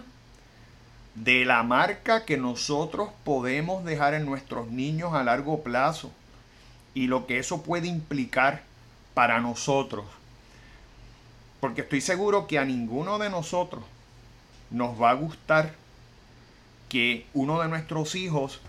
de 1.13 1.45
la 1.45 1.61
marca 1.63 2.25
que 2.25 2.37
nosotros 2.37 3.09
podemos 3.23 3.83
dejar 3.83 4.13
en 4.13 4.25
nuestros 4.25 4.69
niños 4.69 5.13
a 5.13 5.23
largo 5.23 5.61
plazo 5.61 6.11
y 6.97 7.05
lo 7.05 7.27
que 7.27 7.37
eso 7.37 7.61
puede 7.61 7.87
implicar 7.87 8.63
para 9.13 9.39
nosotros. 9.39 10.03
Porque 11.59 11.81
estoy 11.81 12.01
seguro 12.01 12.47
que 12.47 12.57
a 12.57 12.65
ninguno 12.65 13.19
de 13.19 13.29
nosotros 13.29 13.83
nos 14.71 14.99
va 14.99 15.11
a 15.11 15.13
gustar 15.13 15.75
que 16.89 17.27
uno 17.35 17.61
de 17.61 17.67
nuestros 17.67 18.15
hijos 18.15 18.61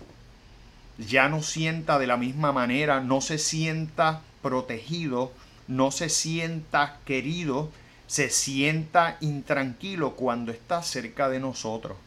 ya 0.99 1.27
no 1.27 1.41
sienta 1.41 1.97
de 1.97 2.05
la 2.05 2.17
misma 2.17 2.51
manera, 2.51 2.99
no 2.99 3.19
se 3.19 3.39
sienta 3.39 4.21
protegido, 4.43 5.31
no 5.67 5.89
se 5.89 6.07
sienta 6.07 6.99
querido, 7.05 7.71
se 8.05 8.29
sienta 8.29 9.17
intranquilo 9.21 10.15
cuando 10.15 10.51
está 10.51 10.83
cerca 10.83 11.29
de 11.29 11.39
nosotros. 11.39 11.97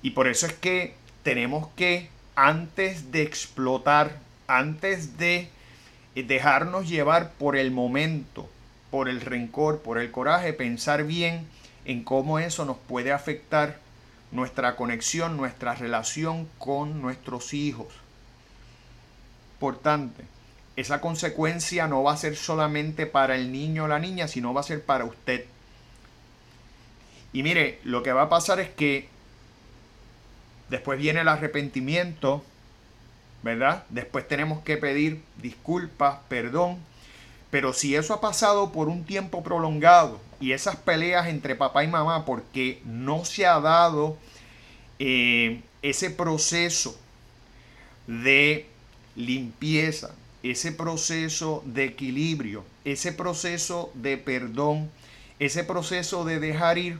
Y 0.00 0.12
por 0.12 0.28
eso 0.28 0.46
es 0.46 0.54
que 0.54 0.94
tenemos 1.24 1.68
que, 1.76 2.08
antes 2.36 3.12
de 3.12 3.20
explotar, 3.20 4.31
antes 4.56 5.18
de 5.18 5.48
dejarnos 6.14 6.88
llevar 6.88 7.32
por 7.32 7.56
el 7.56 7.70
momento, 7.70 8.48
por 8.90 9.08
el 9.08 9.20
rencor, 9.20 9.80
por 9.80 9.98
el 9.98 10.10
coraje, 10.10 10.52
pensar 10.52 11.04
bien 11.04 11.46
en 11.84 12.04
cómo 12.04 12.38
eso 12.38 12.64
nos 12.64 12.76
puede 12.76 13.12
afectar 13.12 13.78
nuestra 14.30 14.76
conexión, 14.76 15.36
nuestra 15.36 15.74
relación 15.74 16.48
con 16.58 17.00
nuestros 17.00 17.54
hijos. 17.54 17.88
Importante, 19.54 20.24
esa 20.76 21.00
consecuencia 21.00 21.86
no 21.86 22.02
va 22.02 22.12
a 22.12 22.16
ser 22.16 22.36
solamente 22.36 23.06
para 23.06 23.36
el 23.36 23.52
niño 23.52 23.84
o 23.84 23.88
la 23.88 23.98
niña, 23.98 24.28
sino 24.28 24.52
va 24.52 24.60
a 24.60 24.64
ser 24.64 24.84
para 24.84 25.04
usted. 25.04 25.46
Y 27.32 27.42
mire, 27.42 27.78
lo 27.84 28.02
que 28.02 28.12
va 28.12 28.22
a 28.22 28.28
pasar 28.28 28.60
es 28.60 28.68
que 28.68 29.08
después 30.68 30.98
viene 30.98 31.20
el 31.20 31.28
arrepentimiento, 31.28 32.44
¿verdad? 33.42 33.84
Después 33.90 34.26
tenemos 34.28 34.62
que 34.62 34.76
pedir 34.76 35.22
disculpas, 35.40 36.18
perdón, 36.28 36.78
pero 37.50 37.72
si 37.72 37.94
eso 37.94 38.14
ha 38.14 38.20
pasado 38.20 38.72
por 38.72 38.88
un 38.88 39.04
tiempo 39.04 39.42
prolongado 39.42 40.20
y 40.40 40.52
esas 40.52 40.76
peleas 40.76 41.26
entre 41.26 41.54
papá 41.54 41.84
y 41.84 41.88
mamá 41.88 42.24
porque 42.24 42.80
no 42.84 43.24
se 43.24 43.46
ha 43.46 43.60
dado 43.60 44.16
eh, 44.98 45.60
ese 45.82 46.10
proceso 46.10 46.98
de 48.06 48.66
limpieza, 49.16 50.14
ese 50.42 50.72
proceso 50.72 51.62
de 51.66 51.84
equilibrio, 51.84 52.64
ese 52.84 53.12
proceso 53.12 53.90
de 53.94 54.16
perdón, 54.16 54.90
ese 55.38 55.62
proceso 55.62 56.24
de 56.24 56.40
dejar 56.40 56.78
ir, 56.78 56.98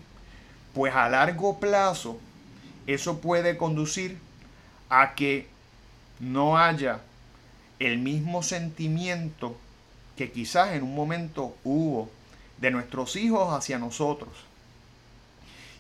pues 0.75 0.95
a 0.95 1.09
largo 1.09 1.61
plazo 1.61 2.19
eso 2.87 3.21
puede 3.21 3.57
conducir 3.57 4.19
a 4.91 5.15
que 5.15 5.47
no 6.23 6.57
haya 6.57 7.01
el 7.81 7.99
mismo 7.99 8.45
sentimiento 8.45 9.57
que 10.17 10.31
quizás 10.31 10.73
en 10.73 10.85
un 10.85 10.95
momento 10.95 11.57
hubo 11.65 12.09
de 12.59 12.71
nuestros 12.71 13.17
hijos 13.17 13.53
hacia 13.53 13.81
nosotros. 13.81 14.31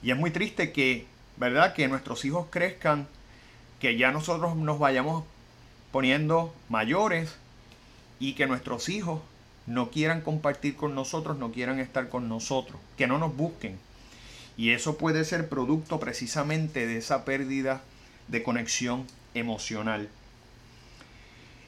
Y 0.03 0.11
es 0.11 0.17
muy 0.17 0.33
triste 0.33 0.73
que, 0.73 1.07
¿verdad? 1.37 1.75
Que 1.75 1.87
nuestros 1.87 2.25
hijos 2.25 2.49
crezcan, 2.51 3.07
que 3.79 3.97
ya 3.97 4.11
nosotros 4.11 4.57
nos 4.57 4.81
vayamos 4.81 5.23
poniendo 5.93 6.53
mayores 6.69 7.37
y 8.19 8.33
que 8.33 8.49
nuestros 8.49 8.89
hijos 8.89 9.21
no 9.69 9.91
quieran 9.91 10.23
compartir 10.23 10.75
con 10.75 10.97
nosotros, 10.97 11.39
no 11.39 11.53
quieran 11.53 11.79
estar 11.79 12.09
con 12.09 12.29
nosotros, 12.29 12.81
que 12.97 13.07
no 13.07 13.19
nos 13.19 13.37
busquen. 13.37 13.79
Y 14.57 14.71
eso 14.71 14.99
puede 14.99 15.25
ser 15.25 15.49
producto 15.49 16.01
precisamente 16.01 16.85
de 16.85 16.97
esa 16.97 17.25
pérdida 17.25 17.83
de 18.27 18.43
conexión 18.43 19.07
emocional. 19.35 20.09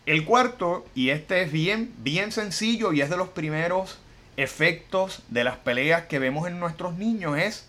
El 0.06 0.26
cuarto, 0.26 0.84
y 0.94 1.08
este 1.08 1.42
es 1.42 1.50
bien, 1.50 1.94
bien 1.98 2.30
sencillo 2.30 2.92
y 2.92 3.00
es 3.00 3.08
de 3.08 3.16
los 3.16 3.30
primeros 3.30 3.98
efectos 4.36 5.22
de 5.28 5.44
las 5.44 5.56
peleas 5.56 6.06
que 6.06 6.18
vemos 6.18 6.46
en 6.46 6.60
nuestros 6.60 6.94
niños, 6.98 7.38
es 7.38 7.66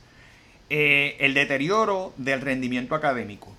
eh, 0.69 1.15
el 1.19 1.33
deterioro 1.33 2.13
del 2.17 2.41
rendimiento 2.41 2.93
académico. 2.93 3.53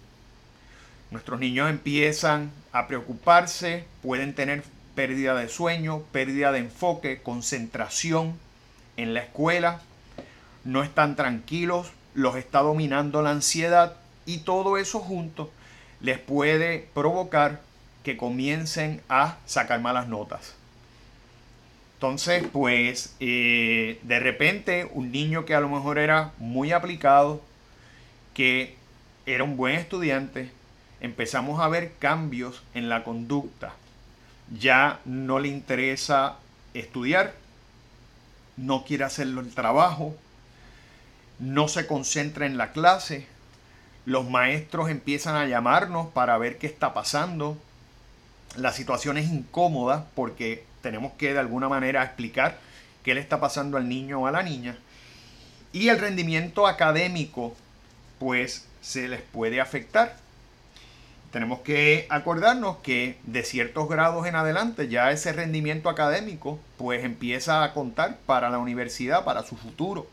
Nuestros 1.10 1.40
niños 1.40 1.70
empiezan 1.70 2.50
a 2.72 2.86
preocuparse, 2.86 3.84
pueden 4.02 4.34
tener 4.34 4.62
pérdida 4.94 5.34
de 5.34 5.48
sueño, 5.48 6.02
pérdida 6.12 6.52
de 6.52 6.58
enfoque, 6.58 7.22
concentración 7.22 8.38
en 8.98 9.14
la 9.14 9.20
escuela, 9.20 9.80
no 10.64 10.82
están 10.82 11.16
tranquilos, 11.16 11.92
los 12.12 12.36
está 12.36 12.60
dominando 12.60 13.22
la 13.22 13.30
ansiedad 13.30 13.94
y 14.26 14.38
todo 14.38 14.76
eso 14.76 14.98
junto 14.98 15.50
les 16.00 16.18
puede 16.18 16.88
provocar 16.92 17.60
que 18.06 18.16
comiencen 18.16 19.02
a 19.08 19.36
sacar 19.46 19.80
malas 19.80 20.06
notas. 20.06 20.54
Entonces, 21.94 22.44
pues, 22.52 23.16
eh, 23.18 23.98
de 24.04 24.20
repente, 24.20 24.88
un 24.92 25.10
niño 25.10 25.44
que 25.44 25.56
a 25.56 25.60
lo 25.60 25.68
mejor 25.68 25.98
era 25.98 26.30
muy 26.38 26.70
aplicado, 26.70 27.42
que 28.32 28.76
era 29.26 29.42
un 29.42 29.56
buen 29.56 29.74
estudiante, 29.74 30.52
empezamos 31.00 31.60
a 31.60 31.66
ver 31.66 31.94
cambios 31.98 32.62
en 32.74 32.88
la 32.88 33.02
conducta. 33.02 33.74
Ya 34.56 35.00
no 35.04 35.40
le 35.40 35.48
interesa 35.48 36.36
estudiar, 36.74 37.34
no 38.56 38.84
quiere 38.84 39.02
hacer 39.02 39.26
el 39.26 39.52
trabajo, 39.52 40.14
no 41.40 41.66
se 41.66 41.88
concentra 41.88 42.46
en 42.46 42.56
la 42.56 42.70
clase, 42.70 43.26
los 44.04 44.30
maestros 44.30 44.90
empiezan 44.90 45.34
a 45.34 45.46
llamarnos 45.46 46.06
para 46.12 46.38
ver 46.38 46.58
qué 46.58 46.68
está 46.68 46.94
pasando, 46.94 47.58
la 48.56 48.72
situación 48.72 49.18
es 49.18 49.28
incómoda 49.28 50.06
porque 50.14 50.64
tenemos 50.82 51.12
que 51.14 51.32
de 51.32 51.40
alguna 51.40 51.68
manera 51.68 52.02
explicar 52.02 52.58
qué 53.02 53.14
le 53.14 53.20
está 53.20 53.40
pasando 53.40 53.76
al 53.76 53.88
niño 53.88 54.20
o 54.20 54.26
a 54.26 54.32
la 54.32 54.42
niña. 54.42 54.76
Y 55.72 55.88
el 55.88 55.98
rendimiento 55.98 56.66
académico, 56.66 57.54
pues 58.18 58.66
se 58.80 59.08
les 59.08 59.20
puede 59.20 59.60
afectar. 59.60 60.16
Tenemos 61.32 61.60
que 61.60 62.06
acordarnos 62.08 62.78
que 62.78 63.18
de 63.24 63.42
ciertos 63.42 63.88
grados 63.88 64.26
en 64.26 64.36
adelante 64.36 64.88
ya 64.88 65.10
ese 65.10 65.32
rendimiento 65.32 65.90
académico 65.90 66.58
pues 66.78 67.04
empieza 67.04 67.62
a 67.62 67.74
contar 67.74 68.16
para 68.24 68.48
la 68.48 68.58
universidad, 68.58 69.24
para 69.24 69.42
su 69.42 69.56
futuro. 69.56 70.06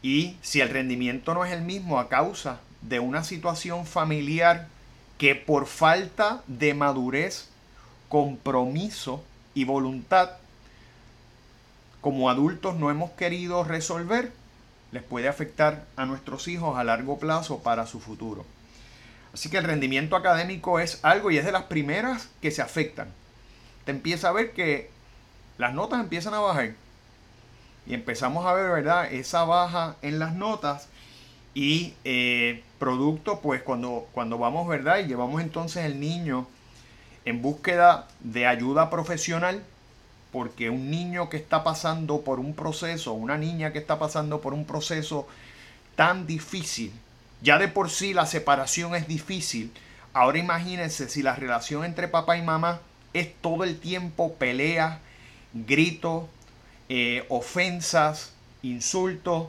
Y 0.00 0.36
si 0.42 0.60
el 0.60 0.70
rendimiento 0.70 1.34
no 1.34 1.44
es 1.44 1.52
el 1.52 1.62
mismo 1.62 1.98
a 1.98 2.08
causa 2.08 2.60
de 2.80 2.98
una 2.98 3.24
situación 3.24 3.84
familiar 3.86 4.68
que 5.22 5.36
por 5.36 5.66
falta 5.68 6.42
de 6.48 6.74
madurez, 6.74 7.46
compromiso 8.08 9.22
y 9.54 9.62
voluntad, 9.62 10.30
como 12.00 12.28
adultos 12.28 12.74
no 12.74 12.90
hemos 12.90 13.12
querido 13.12 13.62
resolver, 13.62 14.32
les 14.90 15.04
puede 15.04 15.28
afectar 15.28 15.84
a 15.94 16.06
nuestros 16.06 16.48
hijos 16.48 16.76
a 16.76 16.82
largo 16.82 17.20
plazo 17.20 17.60
para 17.60 17.86
su 17.86 18.00
futuro. 18.00 18.44
Así 19.32 19.48
que 19.48 19.58
el 19.58 19.64
rendimiento 19.64 20.16
académico 20.16 20.80
es 20.80 20.98
algo 21.04 21.30
y 21.30 21.38
es 21.38 21.44
de 21.44 21.52
las 21.52 21.66
primeras 21.66 22.28
que 22.40 22.50
se 22.50 22.60
afectan. 22.60 23.06
Te 23.84 23.92
empieza 23.92 24.28
a 24.28 24.32
ver 24.32 24.52
que 24.54 24.90
las 25.56 25.72
notas 25.72 26.00
empiezan 26.00 26.34
a 26.34 26.40
bajar. 26.40 26.74
Y 27.86 27.94
empezamos 27.94 28.44
a 28.44 28.54
ver, 28.54 28.68
¿verdad? 28.72 29.12
Esa 29.12 29.44
baja 29.44 29.94
en 30.02 30.18
las 30.18 30.34
notas 30.34 30.88
y 31.54 31.94
eh, 32.04 32.62
producto, 32.78 33.40
pues 33.40 33.62
cuando, 33.62 34.08
cuando 34.12 34.38
vamos, 34.38 34.66
¿verdad? 34.68 34.98
Y 34.98 35.06
llevamos 35.06 35.42
entonces 35.42 35.84
el 35.84 36.00
niño 36.00 36.46
en 37.24 37.42
búsqueda 37.42 38.08
de 38.20 38.46
ayuda 38.46 38.90
profesional, 38.90 39.62
porque 40.32 40.70
un 40.70 40.90
niño 40.90 41.28
que 41.28 41.36
está 41.36 41.62
pasando 41.62 42.22
por 42.22 42.40
un 42.40 42.54
proceso, 42.54 43.12
una 43.12 43.36
niña 43.36 43.72
que 43.72 43.78
está 43.78 43.98
pasando 43.98 44.40
por 44.40 44.54
un 44.54 44.64
proceso 44.64 45.28
tan 45.94 46.26
difícil, 46.26 46.92
ya 47.42 47.58
de 47.58 47.68
por 47.68 47.90
sí 47.90 48.14
la 48.14 48.26
separación 48.26 48.94
es 48.94 49.06
difícil, 49.06 49.72
ahora 50.14 50.38
imagínense 50.38 51.08
si 51.08 51.22
la 51.22 51.36
relación 51.36 51.84
entre 51.84 52.08
papá 52.08 52.38
y 52.38 52.42
mamá 52.42 52.80
es 53.12 53.34
todo 53.42 53.64
el 53.64 53.78
tiempo 53.78 54.34
pelea, 54.34 55.00
gritos, 55.52 56.24
eh, 56.88 57.26
ofensas, 57.28 58.32
insultos, 58.62 59.48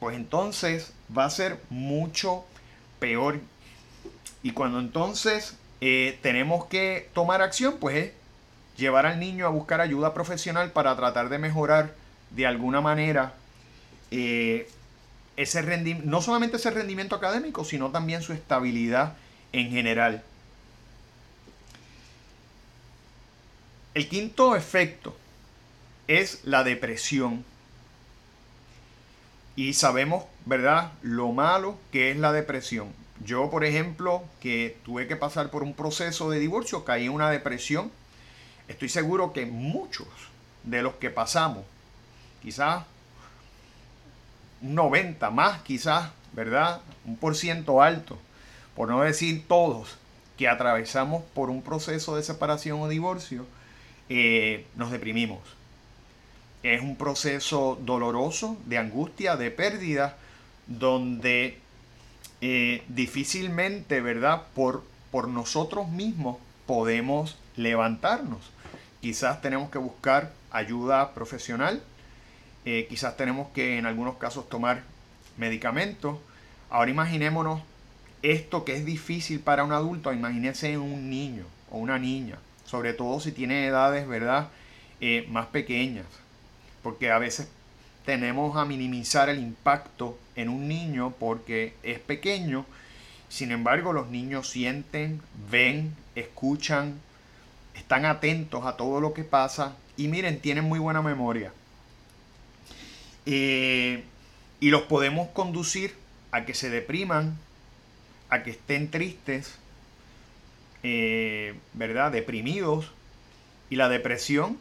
pues 0.00 0.16
entonces 0.16 0.92
va 1.16 1.24
a 1.24 1.30
ser 1.30 1.60
mucho 1.70 2.44
peor. 2.98 3.40
Y 4.42 4.52
cuando 4.52 4.78
entonces 4.78 5.56
eh, 5.80 6.18
tenemos 6.22 6.66
que 6.66 7.10
tomar 7.14 7.42
acción, 7.42 7.76
pues 7.80 7.96
es 7.96 8.12
llevar 8.76 9.06
al 9.06 9.18
niño 9.18 9.46
a 9.46 9.50
buscar 9.50 9.80
ayuda 9.80 10.14
profesional 10.14 10.72
para 10.72 10.96
tratar 10.96 11.28
de 11.28 11.38
mejorar 11.38 11.94
de 12.30 12.46
alguna 12.46 12.80
manera 12.80 13.34
eh, 14.10 14.68
ese 15.36 15.62
no 16.04 16.22
solamente 16.22 16.56
ese 16.56 16.70
rendimiento 16.70 17.14
académico, 17.16 17.64
sino 17.64 17.90
también 17.90 18.22
su 18.22 18.32
estabilidad 18.32 19.14
en 19.52 19.70
general. 19.70 20.22
El 23.94 24.08
quinto 24.08 24.56
efecto 24.56 25.16
es 26.06 26.40
la 26.44 26.64
depresión. 26.64 27.44
Y 29.56 29.72
sabemos, 29.72 30.24
¿verdad?, 30.44 30.92
lo 31.00 31.32
malo 31.32 31.78
que 31.90 32.10
es 32.10 32.18
la 32.18 32.32
depresión. 32.32 32.92
Yo, 33.24 33.50
por 33.50 33.64
ejemplo, 33.64 34.22
que 34.38 34.76
tuve 34.84 35.08
que 35.08 35.16
pasar 35.16 35.50
por 35.50 35.62
un 35.62 35.72
proceso 35.72 36.28
de 36.30 36.38
divorcio, 36.38 36.84
caí 36.84 37.06
en 37.06 37.12
una 37.12 37.30
depresión. 37.30 37.90
Estoy 38.68 38.90
seguro 38.90 39.32
que 39.32 39.46
muchos 39.46 40.06
de 40.62 40.82
los 40.82 40.96
que 40.96 41.08
pasamos, 41.08 41.64
quizás 42.42 42.84
un 44.60 44.74
90 44.74 45.30
más, 45.30 45.62
quizás, 45.62 46.10
¿verdad? 46.32 46.82
Un 47.06 47.16
por 47.16 47.34
ciento 47.34 47.80
alto, 47.80 48.18
por 48.74 48.88
no 48.88 49.00
decir 49.00 49.46
todos, 49.48 49.96
que 50.36 50.48
atravesamos 50.48 51.24
por 51.34 51.48
un 51.48 51.62
proceso 51.62 52.14
de 52.14 52.22
separación 52.22 52.82
o 52.82 52.88
divorcio, 52.88 53.46
eh, 54.10 54.66
nos 54.76 54.90
deprimimos 54.90 55.55
es 56.62 56.80
un 56.80 56.96
proceso 56.96 57.78
doloroso, 57.80 58.56
de 58.66 58.78
angustia, 58.78 59.36
de 59.36 59.50
pérdida, 59.50 60.16
donde 60.66 61.58
eh, 62.40 62.82
difícilmente, 62.88 64.00
¿verdad? 64.00 64.42
Por, 64.54 64.84
por 65.10 65.28
nosotros 65.28 65.88
mismos 65.88 66.38
podemos 66.66 67.38
levantarnos. 67.56 68.50
Quizás 69.00 69.40
tenemos 69.40 69.70
que 69.70 69.78
buscar 69.78 70.32
ayuda 70.50 71.14
profesional, 71.14 71.82
eh, 72.64 72.86
quizás 72.88 73.16
tenemos 73.16 73.48
que 73.50 73.78
en 73.78 73.86
algunos 73.86 74.16
casos 74.16 74.48
tomar 74.48 74.82
medicamentos. 75.36 76.18
Ahora 76.68 76.90
imaginémonos 76.90 77.62
esto 78.22 78.64
que 78.64 78.74
es 78.74 78.84
difícil 78.84 79.38
para 79.40 79.62
un 79.62 79.72
adulto, 79.72 80.12
imagínense 80.12 80.76
un 80.78 81.08
niño 81.08 81.44
o 81.70 81.78
una 81.78 81.98
niña, 81.98 82.38
sobre 82.64 82.92
todo 82.92 83.20
si 83.20 83.30
tiene 83.30 83.66
edades, 83.66 84.08
¿verdad? 84.08 84.48
Eh, 85.00 85.26
más 85.30 85.46
pequeñas 85.46 86.06
porque 86.86 87.10
a 87.10 87.18
veces 87.18 87.48
tenemos 88.04 88.56
a 88.56 88.64
minimizar 88.64 89.28
el 89.28 89.40
impacto 89.40 90.16
en 90.36 90.48
un 90.48 90.68
niño 90.68 91.14
porque 91.18 91.74
es 91.82 91.98
pequeño. 91.98 92.64
Sin 93.28 93.50
embargo, 93.50 93.92
los 93.92 94.06
niños 94.06 94.48
sienten, 94.48 95.20
ven, 95.50 95.96
escuchan, 96.14 97.00
están 97.74 98.04
atentos 98.04 98.66
a 98.66 98.76
todo 98.76 99.00
lo 99.00 99.14
que 99.14 99.24
pasa 99.24 99.74
y 99.96 100.06
miren, 100.06 100.38
tienen 100.38 100.62
muy 100.62 100.78
buena 100.78 101.02
memoria. 101.02 101.52
Eh, 103.26 104.04
y 104.60 104.70
los 104.70 104.82
podemos 104.82 105.30
conducir 105.30 105.92
a 106.30 106.44
que 106.44 106.54
se 106.54 106.70
depriman, 106.70 107.36
a 108.30 108.44
que 108.44 108.52
estén 108.52 108.92
tristes, 108.92 109.58
eh, 110.84 111.56
¿verdad? 111.72 112.12
Deprimidos. 112.12 112.92
Y 113.70 113.74
la 113.74 113.88
depresión 113.88 114.56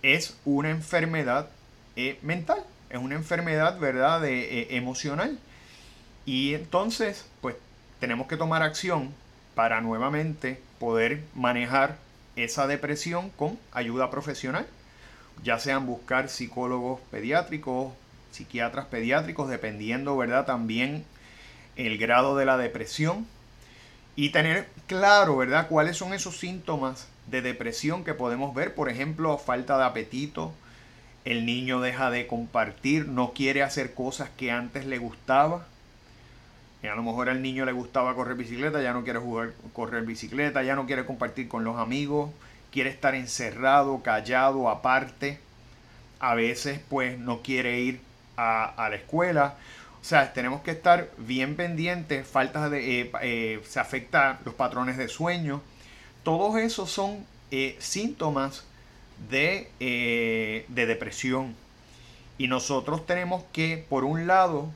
es 0.00 0.38
una 0.46 0.70
enfermedad 0.70 1.50
eh, 1.96 2.18
mental, 2.22 2.62
es 2.90 2.98
una 2.98 3.14
enfermedad, 3.14 3.78
¿verdad?, 3.78 4.24
eh, 4.24 4.68
emocional. 4.76 5.38
Y 6.24 6.54
entonces, 6.54 7.26
pues 7.40 7.56
tenemos 8.00 8.26
que 8.26 8.36
tomar 8.36 8.62
acción 8.62 9.12
para 9.54 9.80
nuevamente 9.80 10.60
poder 10.78 11.22
manejar 11.34 11.96
esa 12.36 12.66
depresión 12.66 13.30
con 13.30 13.58
ayuda 13.72 14.10
profesional, 14.10 14.66
ya 15.42 15.58
sean 15.58 15.86
buscar 15.86 16.28
psicólogos 16.28 17.00
pediátricos, 17.10 17.92
psiquiatras 18.30 18.86
pediátricos, 18.86 19.48
dependiendo, 19.48 20.16
¿verdad? 20.16 20.44
También 20.44 21.04
el 21.76 21.98
grado 21.98 22.36
de 22.36 22.44
la 22.44 22.58
depresión 22.58 23.26
y 24.14 24.30
tener 24.30 24.68
claro, 24.86 25.36
¿verdad? 25.36 25.68
Cuáles 25.68 25.96
son 25.96 26.12
esos 26.12 26.38
síntomas 26.38 27.08
de 27.26 27.42
depresión 27.42 28.04
que 28.04 28.14
podemos 28.14 28.54
ver, 28.54 28.74
por 28.74 28.88
ejemplo, 28.88 29.36
falta 29.38 29.78
de 29.78 29.84
apetito, 29.84 30.52
el 31.26 31.44
niño 31.44 31.80
deja 31.80 32.08
de 32.10 32.28
compartir, 32.28 33.08
no 33.08 33.32
quiere 33.32 33.64
hacer 33.64 33.94
cosas 33.94 34.30
que 34.36 34.52
antes 34.52 34.86
le 34.86 34.98
gustaba. 34.98 35.66
A 36.84 36.94
lo 36.94 37.02
mejor 37.02 37.28
al 37.28 37.42
niño 37.42 37.64
le 37.64 37.72
gustaba 37.72 38.14
correr 38.14 38.36
bicicleta, 38.36 38.80
ya 38.80 38.92
no 38.92 39.02
quiere 39.02 39.18
jugar 39.18 39.52
correr 39.72 40.04
bicicleta, 40.04 40.62
ya 40.62 40.76
no 40.76 40.86
quiere 40.86 41.04
compartir 41.04 41.48
con 41.48 41.64
los 41.64 41.78
amigos, 41.78 42.30
quiere 42.70 42.90
estar 42.90 43.16
encerrado, 43.16 44.04
callado, 44.04 44.70
aparte. 44.70 45.40
A 46.20 46.36
veces 46.36 46.80
pues 46.88 47.18
no 47.18 47.42
quiere 47.42 47.80
ir 47.80 48.00
a, 48.36 48.86
la 48.88 48.94
escuela. 48.94 49.56
O 50.00 50.04
sea, 50.04 50.32
tenemos 50.32 50.60
que 50.60 50.70
estar 50.70 51.10
bien 51.18 51.56
pendientes, 51.56 52.24
faltas 52.24 52.70
de, 52.70 53.00
eh, 53.00 53.12
eh, 53.22 53.60
se 53.66 53.80
afecta 53.80 54.38
los 54.44 54.54
patrones 54.54 54.96
de 54.96 55.08
sueño. 55.08 55.60
Todos 56.22 56.56
esos 56.60 56.88
son 56.88 57.26
eh, 57.50 57.74
síntomas 57.80 58.64
de, 59.30 60.64
de 60.68 60.86
depresión. 60.86 61.54
Y 62.38 62.48
nosotros 62.48 63.06
tenemos 63.06 63.42
que, 63.52 63.84
por 63.88 64.04
un 64.04 64.26
lado, 64.26 64.70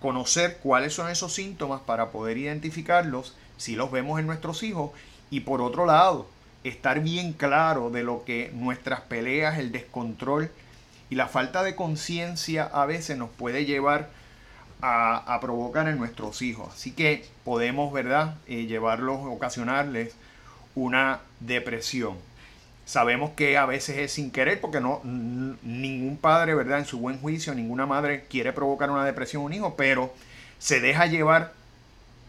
conocer 0.00 0.58
cuáles 0.62 0.94
son 0.94 1.10
esos 1.10 1.34
síntomas 1.34 1.80
para 1.82 2.10
poder 2.10 2.38
identificarlos 2.38 3.34
si 3.56 3.76
los 3.76 3.90
vemos 3.90 4.20
en 4.20 4.26
nuestros 4.26 4.62
hijos. 4.62 4.92
Y 5.30 5.40
por 5.40 5.60
otro 5.60 5.86
lado, 5.86 6.28
estar 6.64 7.00
bien 7.00 7.32
claro 7.32 7.90
de 7.90 8.02
lo 8.02 8.24
que 8.24 8.50
nuestras 8.54 9.00
peleas, 9.02 9.58
el 9.58 9.72
descontrol 9.72 10.50
y 11.10 11.14
la 11.14 11.28
falta 11.28 11.62
de 11.62 11.74
conciencia 11.74 12.64
a 12.64 12.86
veces 12.86 13.16
nos 13.16 13.30
puede 13.30 13.64
llevar 13.64 14.10
a, 14.82 15.38
provocar 15.40 15.88
en 15.88 15.98
nuestros 15.98 16.42
hijos. 16.42 16.74
Así 16.74 16.92
que 16.92 17.24
podemos, 17.44 17.92
¿verdad?, 17.92 18.36
eh, 18.46 18.66
llevarlos, 18.66 19.20
ocasionarles 19.24 20.14
una 20.74 21.20
depresión. 21.40 22.16
Sabemos 22.86 23.32
que 23.32 23.58
a 23.58 23.66
veces 23.66 23.98
es 23.98 24.12
sin 24.12 24.30
querer 24.30 24.60
porque 24.60 24.80
no 24.80 25.00
ningún 25.02 26.16
padre, 26.16 26.54
¿verdad? 26.54 26.78
En 26.78 26.84
su 26.84 27.00
buen 27.00 27.18
juicio, 27.18 27.52
ninguna 27.54 27.84
madre 27.84 28.24
quiere 28.30 28.52
provocar 28.52 28.90
una 28.90 29.04
depresión 29.04 29.42
a 29.42 29.46
un 29.46 29.52
hijo, 29.52 29.74
pero 29.76 30.14
se 30.58 30.80
deja 30.80 31.06
llevar 31.06 31.52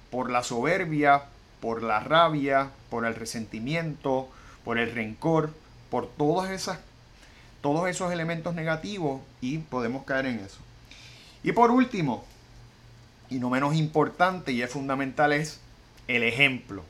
por 0.09 0.31
la 0.31 0.41
soberbia, 0.41 1.25
por 1.61 1.83
la 1.83 1.99
rabia, 1.99 2.71
por 2.89 3.05
el 3.05 3.13
resentimiento, 3.13 4.29
por 4.65 4.79
el 4.79 4.91
rencor, 4.93 5.53
por 5.91 6.07
todos 6.07 6.49
esos 6.49 8.11
elementos 8.11 8.55
negativos 8.55 9.21
y 9.41 9.59
podemos 9.59 10.05
caer 10.05 10.25
en 10.25 10.39
eso. 10.39 10.57
Y 11.43 11.51
por 11.51 11.69
último, 11.69 12.25
y 13.29 13.37
no 13.37 13.51
menos 13.51 13.75
importante 13.75 14.53
y 14.53 14.63
es 14.63 14.71
fundamental, 14.71 15.33
es 15.33 15.59
el 16.07 16.23
ejemplo. 16.23 16.83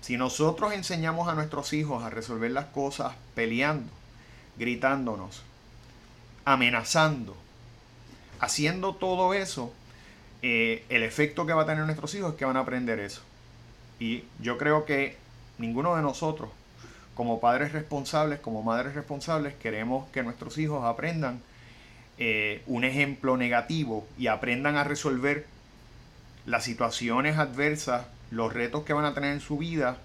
Si 0.00 0.16
nosotros 0.16 0.72
enseñamos 0.72 1.28
a 1.28 1.34
nuestros 1.34 1.72
hijos 1.72 2.04
a 2.04 2.10
resolver 2.10 2.50
las 2.50 2.66
cosas 2.66 3.14
peleando, 3.34 3.90
gritándonos, 4.56 5.42
amenazando, 6.44 7.36
haciendo 8.40 8.94
todo 8.94 9.34
eso, 9.34 9.72
eh, 10.42 10.84
el 10.88 11.02
efecto 11.02 11.46
que 11.46 11.52
va 11.52 11.62
a 11.62 11.66
tener 11.66 11.84
nuestros 11.84 12.14
hijos 12.14 12.32
es 12.32 12.38
que 12.38 12.44
van 12.44 12.56
a 12.56 12.60
aprender 12.60 13.00
eso. 13.00 13.22
Y 13.98 14.24
yo 14.40 14.56
creo 14.56 14.84
que 14.84 15.16
ninguno 15.58 15.96
de 15.96 16.02
nosotros 16.02 16.50
como 17.18 17.40
padres 17.40 17.72
responsables, 17.72 18.38
como 18.38 18.62
madres 18.62 18.94
responsables, 18.94 19.52
queremos 19.54 20.08
que 20.10 20.22
nuestros 20.22 20.56
hijos 20.56 20.84
aprendan 20.84 21.42
eh, 22.16 22.62
un 22.68 22.84
ejemplo 22.84 23.36
negativo 23.36 24.06
y 24.16 24.28
aprendan 24.28 24.76
a 24.76 24.84
resolver 24.84 25.44
las 26.46 26.62
situaciones 26.62 27.36
adversas, 27.36 28.06
los 28.30 28.52
retos 28.52 28.84
que 28.84 28.92
van 28.92 29.04
a 29.04 29.14
tener 29.14 29.32
en 29.32 29.40
su 29.40 29.58
vida 29.58 29.98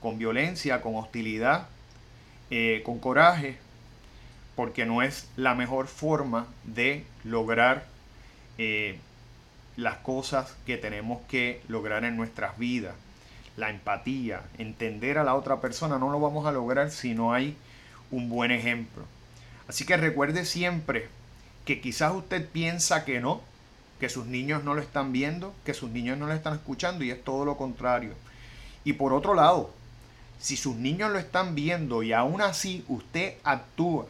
con 0.00 0.18
violencia, 0.18 0.80
con 0.80 0.94
hostilidad, 0.96 1.68
eh, 2.50 2.82
con 2.84 2.98
coraje, 2.98 3.58
porque 4.54 4.86
no 4.86 5.02
es 5.02 5.28
la 5.36 5.54
mejor 5.54 5.86
forma 5.86 6.46
de 6.64 7.04
lograr 7.24 7.86
eh, 8.58 8.98
las 9.76 9.98
cosas 9.98 10.56
que 10.64 10.76
tenemos 10.78 11.20
que 11.28 11.60
lograr 11.68 12.04
en 12.04 12.16
nuestras 12.16 12.58
vidas 12.58 12.94
la 13.56 13.70
empatía, 13.70 14.42
entender 14.58 15.18
a 15.18 15.24
la 15.24 15.34
otra 15.34 15.60
persona, 15.60 15.98
no 15.98 16.10
lo 16.10 16.20
vamos 16.20 16.46
a 16.46 16.52
lograr 16.52 16.90
si 16.90 17.14
no 17.14 17.32
hay 17.32 17.56
un 18.10 18.28
buen 18.28 18.50
ejemplo. 18.50 19.04
Así 19.66 19.84
que 19.84 19.96
recuerde 19.96 20.44
siempre 20.44 21.08
que 21.64 21.80
quizás 21.80 22.12
usted 22.12 22.46
piensa 22.48 23.04
que 23.04 23.20
no, 23.20 23.40
que 24.00 24.08
sus 24.08 24.26
niños 24.26 24.62
no 24.64 24.74
lo 24.74 24.82
están 24.82 25.12
viendo, 25.12 25.54
que 25.64 25.74
sus 25.74 25.90
niños 25.90 26.18
no 26.18 26.26
lo 26.26 26.34
están 26.34 26.54
escuchando 26.54 27.04
y 27.04 27.10
es 27.10 27.22
todo 27.24 27.44
lo 27.44 27.56
contrario. 27.56 28.12
Y 28.84 28.94
por 28.94 29.12
otro 29.12 29.34
lado, 29.34 29.70
si 30.38 30.56
sus 30.56 30.76
niños 30.76 31.10
lo 31.10 31.18
están 31.18 31.54
viendo 31.54 32.02
y 32.02 32.12
aún 32.12 32.42
así 32.42 32.84
usted 32.88 33.34
actúa 33.42 34.06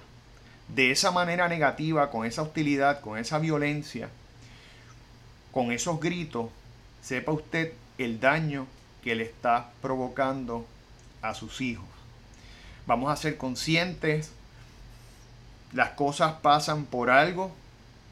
de 0.68 0.90
esa 0.90 1.12
manera 1.12 1.48
negativa, 1.48 2.10
con 2.10 2.26
esa 2.26 2.42
hostilidad, 2.42 3.00
con 3.00 3.18
esa 3.18 3.38
violencia, 3.38 4.08
con 5.52 5.70
esos 5.70 6.00
gritos, 6.00 6.50
sepa 7.02 7.32
usted 7.32 7.72
el 7.98 8.18
daño 8.18 8.66
que 9.02 9.14
le 9.14 9.22
está 9.22 9.70
provocando 9.80 10.66
a 11.22 11.34
sus 11.34 11.60
hijos. 11.60 11.86
Vamos 12.86 13.12
a 13.12 13.16
ser 13.16 13.36
conscientes, 13.36 14.32
las 15.72 15.90
cosas 15.90 16.34
pasan 16.42 16.84
por 16.84 17.10
algo, 17.10 17.52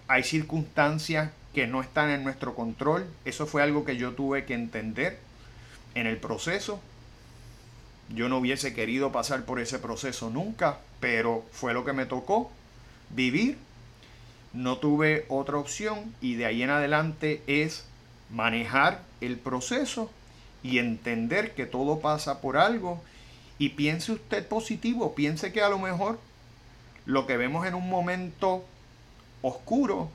hay 0.07 0.23
circunstancias 0.23 1.31
que 1.55 1.67
no 1.67 1.81
están 1.81 2.11
en 2.11 2.25
nuestro 2.25 2.55
control, 2.55 3.07
eso 3.25 3.47
fue 3.47 3.63
algo 3.63 3.85
que 3.85 3.97
yo 3.97 4.13
tuve 4.13 4.45
que 4.45 4.55
entender 4.55 5.19
en 5.95 6.07
el 6.07 6.19
proceso. 6.19 6.81
Yo 8.13 8.29
no 8.29 8.39
hubiese 8.39 8.75
querido 8.75 9.13
pasar 9.13 9.45
por 9.45 9.61
ese 9.61 9.79
proceso 9.79 10.31
nunca, 10.31 10.79
pero 11.01 11.45
fue 11.53 11.73
lo 11.73 11.85
que 11.85 11.93
me 11.93 12.07
tocó 12.07 12.51
vivir. 13.11 13.57
No 14.53 14.79
tuve 14.79 15.25
otra 15.29 15.57
opción 15.57 16.15
y 16.21 16.35
de 16.35 16.47
ahí 16.47 16.63
en 16.63 16.71
adelante 16.71 17.43
es 17.47 17.85
manejar 18.31 19.03
el 19.21 19.39
proceso 19.39 20.11
y 20.63 20.79
entender 20.79 21.55
que 21.55 21.67
todo 21.67 22.01
pasa 22.01 22.41
por 22.41 22.57
algo. 22.57 23.03
Y 23.59 23.71
piense 23.71 24.13
usted 24.13 24.47
positivo, 24.47 25.15
piense 25.15 25.53
que 25.53 25.63
a 25.63 25.69
lo 25.69 25.79
mejor 25.79 26.19
lo 27.07 27.27
que 27.27 27.37
vemos 27.37 27.67
en 27.67 27.75
un 27.75 27.89
momento 27.89 28.65
oscuro, 29.43 30.11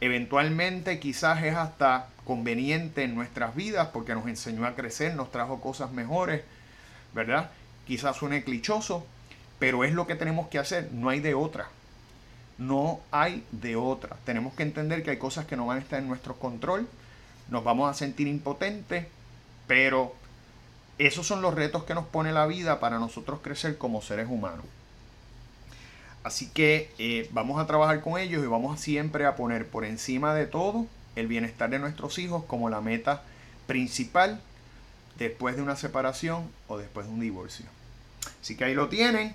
eventualmente 0.00 1.00
quizás 1.00 1.42
es 1.42 1.54
hasta 1.54 2.08
conveniente 2.24 3.04
en 3.04 3.14
nuestras 3.14 3.54
vidas 3.54 3.88
porque 3.92 4.14
nos 4.14 4.26
enseñó 4.26 4.66
a 4.66 4.74
crecer, 4.74 5.14
nos 5.14 5.30
trajo 5.30 5.60
cosas 5.60 5.90
mejores, 5.92 6.42
¿verdad? 7.14 7.50
Quizás 7.86 8.16
suene 8.16 8.44
clichoso, 8.44 9.06
pero 9.58 9.84
es 9.84 9.92
lo 9.92 10.06
que 10.06 10.14
tenemos 10.14 10.48
que 10.48 10.58
hacer, 10.58 10.90
no 10.92 11.08
hay 11.08 11.20
de 11.20 11.34
otra. 11.34 11.68
No 12.58 13.00
hay 13.12 13.44
de 13.52 13.76
otra. 13.76 14.16
Tenemos 14.24 14.52
que 14.54 14.64
entender 14.64 15.04
que 15.04 15.10
hay 15.10 15.16
cosas 15.16 15.46
que 15.46 15.56
no 15.56 15.66
van 15.66 15.78
a 15.78 15.80
estar 15.80 16.00
en 16.00 16.08
nuestro 16.08 16.34
control, 16.34 16.88
nos 17.48 17.64
vamos 17.64 17.90
a 17.90 17.94
sentir 17.94 18.26
impotentes, 18.26 19.06
pero 19.66 20.14
esos 20.98 21.26
son 21.26 21.40
los 21.40 21.54
retos 21.54 21.84
que 21.84 21.94
nos 21.94 22.06
pone 22.06 22.32
la 22.32 22.46
vida 22.46 22.80
para 22.80 22.98
nosotros 22.98 23.40
crecer 23.42 23.78
como 23.78 24.02
seres 24.02 24.26
humanos. 24.28 24.64
Así 26.22 26.48
que 26.48 26.90
eh, 26.98 27.28
vamos 27.32 27.60
a 27.60 27.66
trabajar 27.66 28.00
con 28.00 28.18
ellos 28.18 28.42
y 28.42 28.46
vamos 28.46 28.80
siempre 28.80 29.24
a 29.24 29.36
poner 29.36 29.66
por 29.66 29.84
encima 29.84 30.34
de 30.34 30.46
todo 30.46 30.86
el 31.16 31.26
bienestar 31.26 31.70
de 31.70 31.78
nuestros 31.78 32.18
hijos 32.18 32.44
como 32.44 32.70
la 32.70 32.80
meta 32.80 33.22
principal 33.66 34.40
después 35.18 35.56
de 35.56 35.62
una 35.62 35.76
separación 35.76 36.48
o 36.66 36.78
después 36.78 37.06
de 37.06 37.12
un 37.12 37.20
divorcio. 37.20 37.66
Así 38.40 38.56
que 38.56 38.64
ahí 38.64 38.74
lo 38.74 38.88
tienen. 38.88 39.34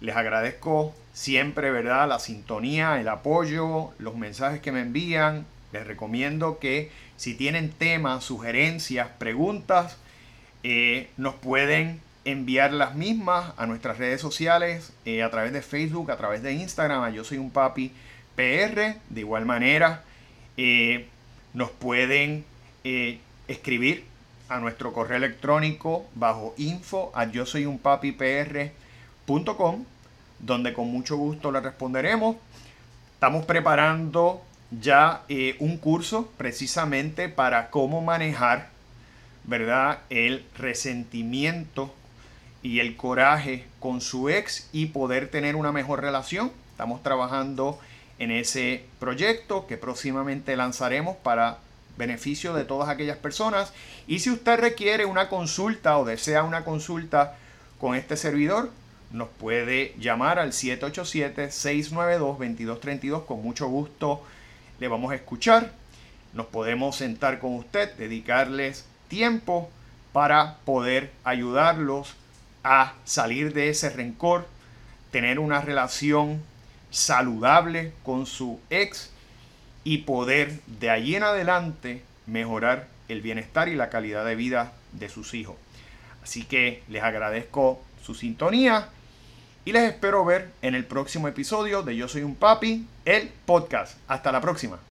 Les 0.00 0.16
agradezco 0.16 0.94
siempre, 1.12 1.70
¿verdad? 1.70 2.08
La 2.08 2.18
sintonía, 2.18 3.00
el 3.00 3.08
apoyo, 3.08 3.90
los 3.98 4.16
mensajes 4.16 4.60
que 4.60 4.72
me 4.72 4.80
envían. 4.80 5.46
Les 5.72 5.86
recomiendo 5.86 6.58
que 6.58 6.90
si 7.16 7.34
tienen 7.34 7.70
temas, 7.70 8.24
sugerencias, 8.24 9.08
preguntas, 9.18 9.98
eh, 10.62 11.10
nos 11.16 11.34
pueden 11.34 12.00
enviar 12.30 12.72
las 12.72 12.94
mismas 12.94 13.52
a 13.56 13.66
nuestras 13.66 13.98
redes 13.98 14.20
sociales, 14.20 14.92
eh, 15.04 15.22
a 15.22 15.30
través 15.30 15.52
de 15.52 15.62
Facebook, 15.62 16.10
a 16.10 16.16
través 16.16 16.42
de 16.42 16.52
Instagram, 16.52 17.12
yo 17.12 17.24
soy 17.24 17.38
un 17.38 17.50
papi 17.50 17.92
PR, 18.36 18.96
de 19.08 19.20
igual 19.20 19.46
manera, 19.46 20.02
eh, 20.56 21.06
nos 21.54 21.70
pueden 21.70 22.44
escribir 23.46 24.04
a 24.48 24.58
nuestro 24.58 24.92
correo 24.92 25.16
electrónico 25.16 26.06
bajo 26.14 26.54
info 26.56 27.12
a 27.14 27.24
yo 27.24 27.46
soy 27.46 27.66
un 27.66 27.78
papi 27.78 28.16
donde 30.38 30.72
con 30.72 30.88
mucho 30.88 31.16
gusto 31.16 31.52
le 31.52 31.60
responderemos. 31.60 32.36
Estamos 33.14 33.44
preparando 33.44 34.42
ya 34.70 35.22
eh, 35.28 35.56
un 35.60 35.76
curso 35.76 36.30
precisamente 36.36 37.28
para 37.28 37.70
cómo 37.70 38.00
manejar, 38.00 38.70
¿verdad? 39.44 40.00
El 40.10 40.44
resentimiento 40.56 41.94
y 42.62 42.80
el 42.80 42.96
coraje 42.96 43.66
con 43.78 44.00
su 44.00 44.28
ex 44.28 44.68
y 44.72 44.86
poder 44.86 45.30
tener 45.30 45.56
una 45.56 45.72
mejor 45.72 46.00
relación. 46.00 46.52
Estamos 46.72 47.02
trabajando 47.02 47.78
en 48.18 48.30
ese 48.30 48.84
proyecto 48.98 49.66
que 49.66 49.76
próximamente 49.76 50.56
lanzaremos 50.56 51.16
para 51.16 51.58
beneficio 51.96 52.54
de 52.54 52.64
todas 52.64 52.88
aquellas 52.88 53.16
personas. 53.16 53.72
Y 54.06 54.20
si 54.20 54.30
usted 54.30 54.58
requiere 54.58 55.06
una 55.06 55.28
consulta 55.28 55.98
o 55.98 56.04
desea 56.04 56.42
una 56.42 56.64
consulta 56.64 57.36
con 57.78 57.94
este 57.94 58.16
servidor, 58.16 58.70
nos 59.10 59.28
puede 59.28 59.94
llamar 59.98 60.38
al 60.38 60.52
787-692-2232. 60.52 63.26
Con 63.26 63.42
mucho 63.42 63.68
gusto 63.68 64.22
le 64.78 64.88
vamos 64.88 65.12
a 65.12 65.16
escuchar. 65.16 65.72
Nos 66.32 66.46
podemos 66.46 66.96
sentar 66.96 67.40
con 67.40 67.56
usted, 67.56 67.92
dedicarles 67.96 68.86
tiempo 69.08 69.68
para 70.12 70.58
poder 70.64 71.10
ayudarlos 71.24 72.14
a 72.64 72.94
salir 73.04 73.52
de 73.52 73.70
ese 73.70 73.90
rencor, 73.90 74.46
tener 75.10 75.38
una 75.38 75.60
relación 75.60 76.42
saludable 76.90 77.92
con 78.02 78.26
su 78.26 78.60
ex 78.70 79.10
y 79.84 79.98
poder 79.98 80.60
de 80.66 80.90
allí 80.90 81.16
en 81.16 81.22
adelante 81.22 82.02
mejorar 82.26 82.88
el 83.08 83.22
bienestar 83.22 83.68
y 83.68 83.74
la 83.74 83.90
calidad 83.90 84.24
de 84.24 84.36
vida 84.36 84.72
de 84.92 85.08
sus 85.08 85.34
hijos. 85.34 85.56
Así 86.22 86.44
que 86.44 86.82
les 86.88 87.02
agradezco 87.02 87.82
su 88.02 88.14
sintonía 88.14 88.88
y 89.64 89.72
les 89.72 89.90
espero 89.90 90.24
ver 90.24 90.50
en 90.62 90.74
el 90.74 90.84
próximo 90.84 91.28
episodio 91.28 91.82
de 91.82 91.96
Yo 91.96 92.08
Soy 92.08 92.22
un 92.22 92.34
Papi, 92.34 92.86
el 93.04 93.30
podcast. 93.46 93.98
Hasta 94.08 94.32
la 94.32 94.40
próxima. 94.40 94.80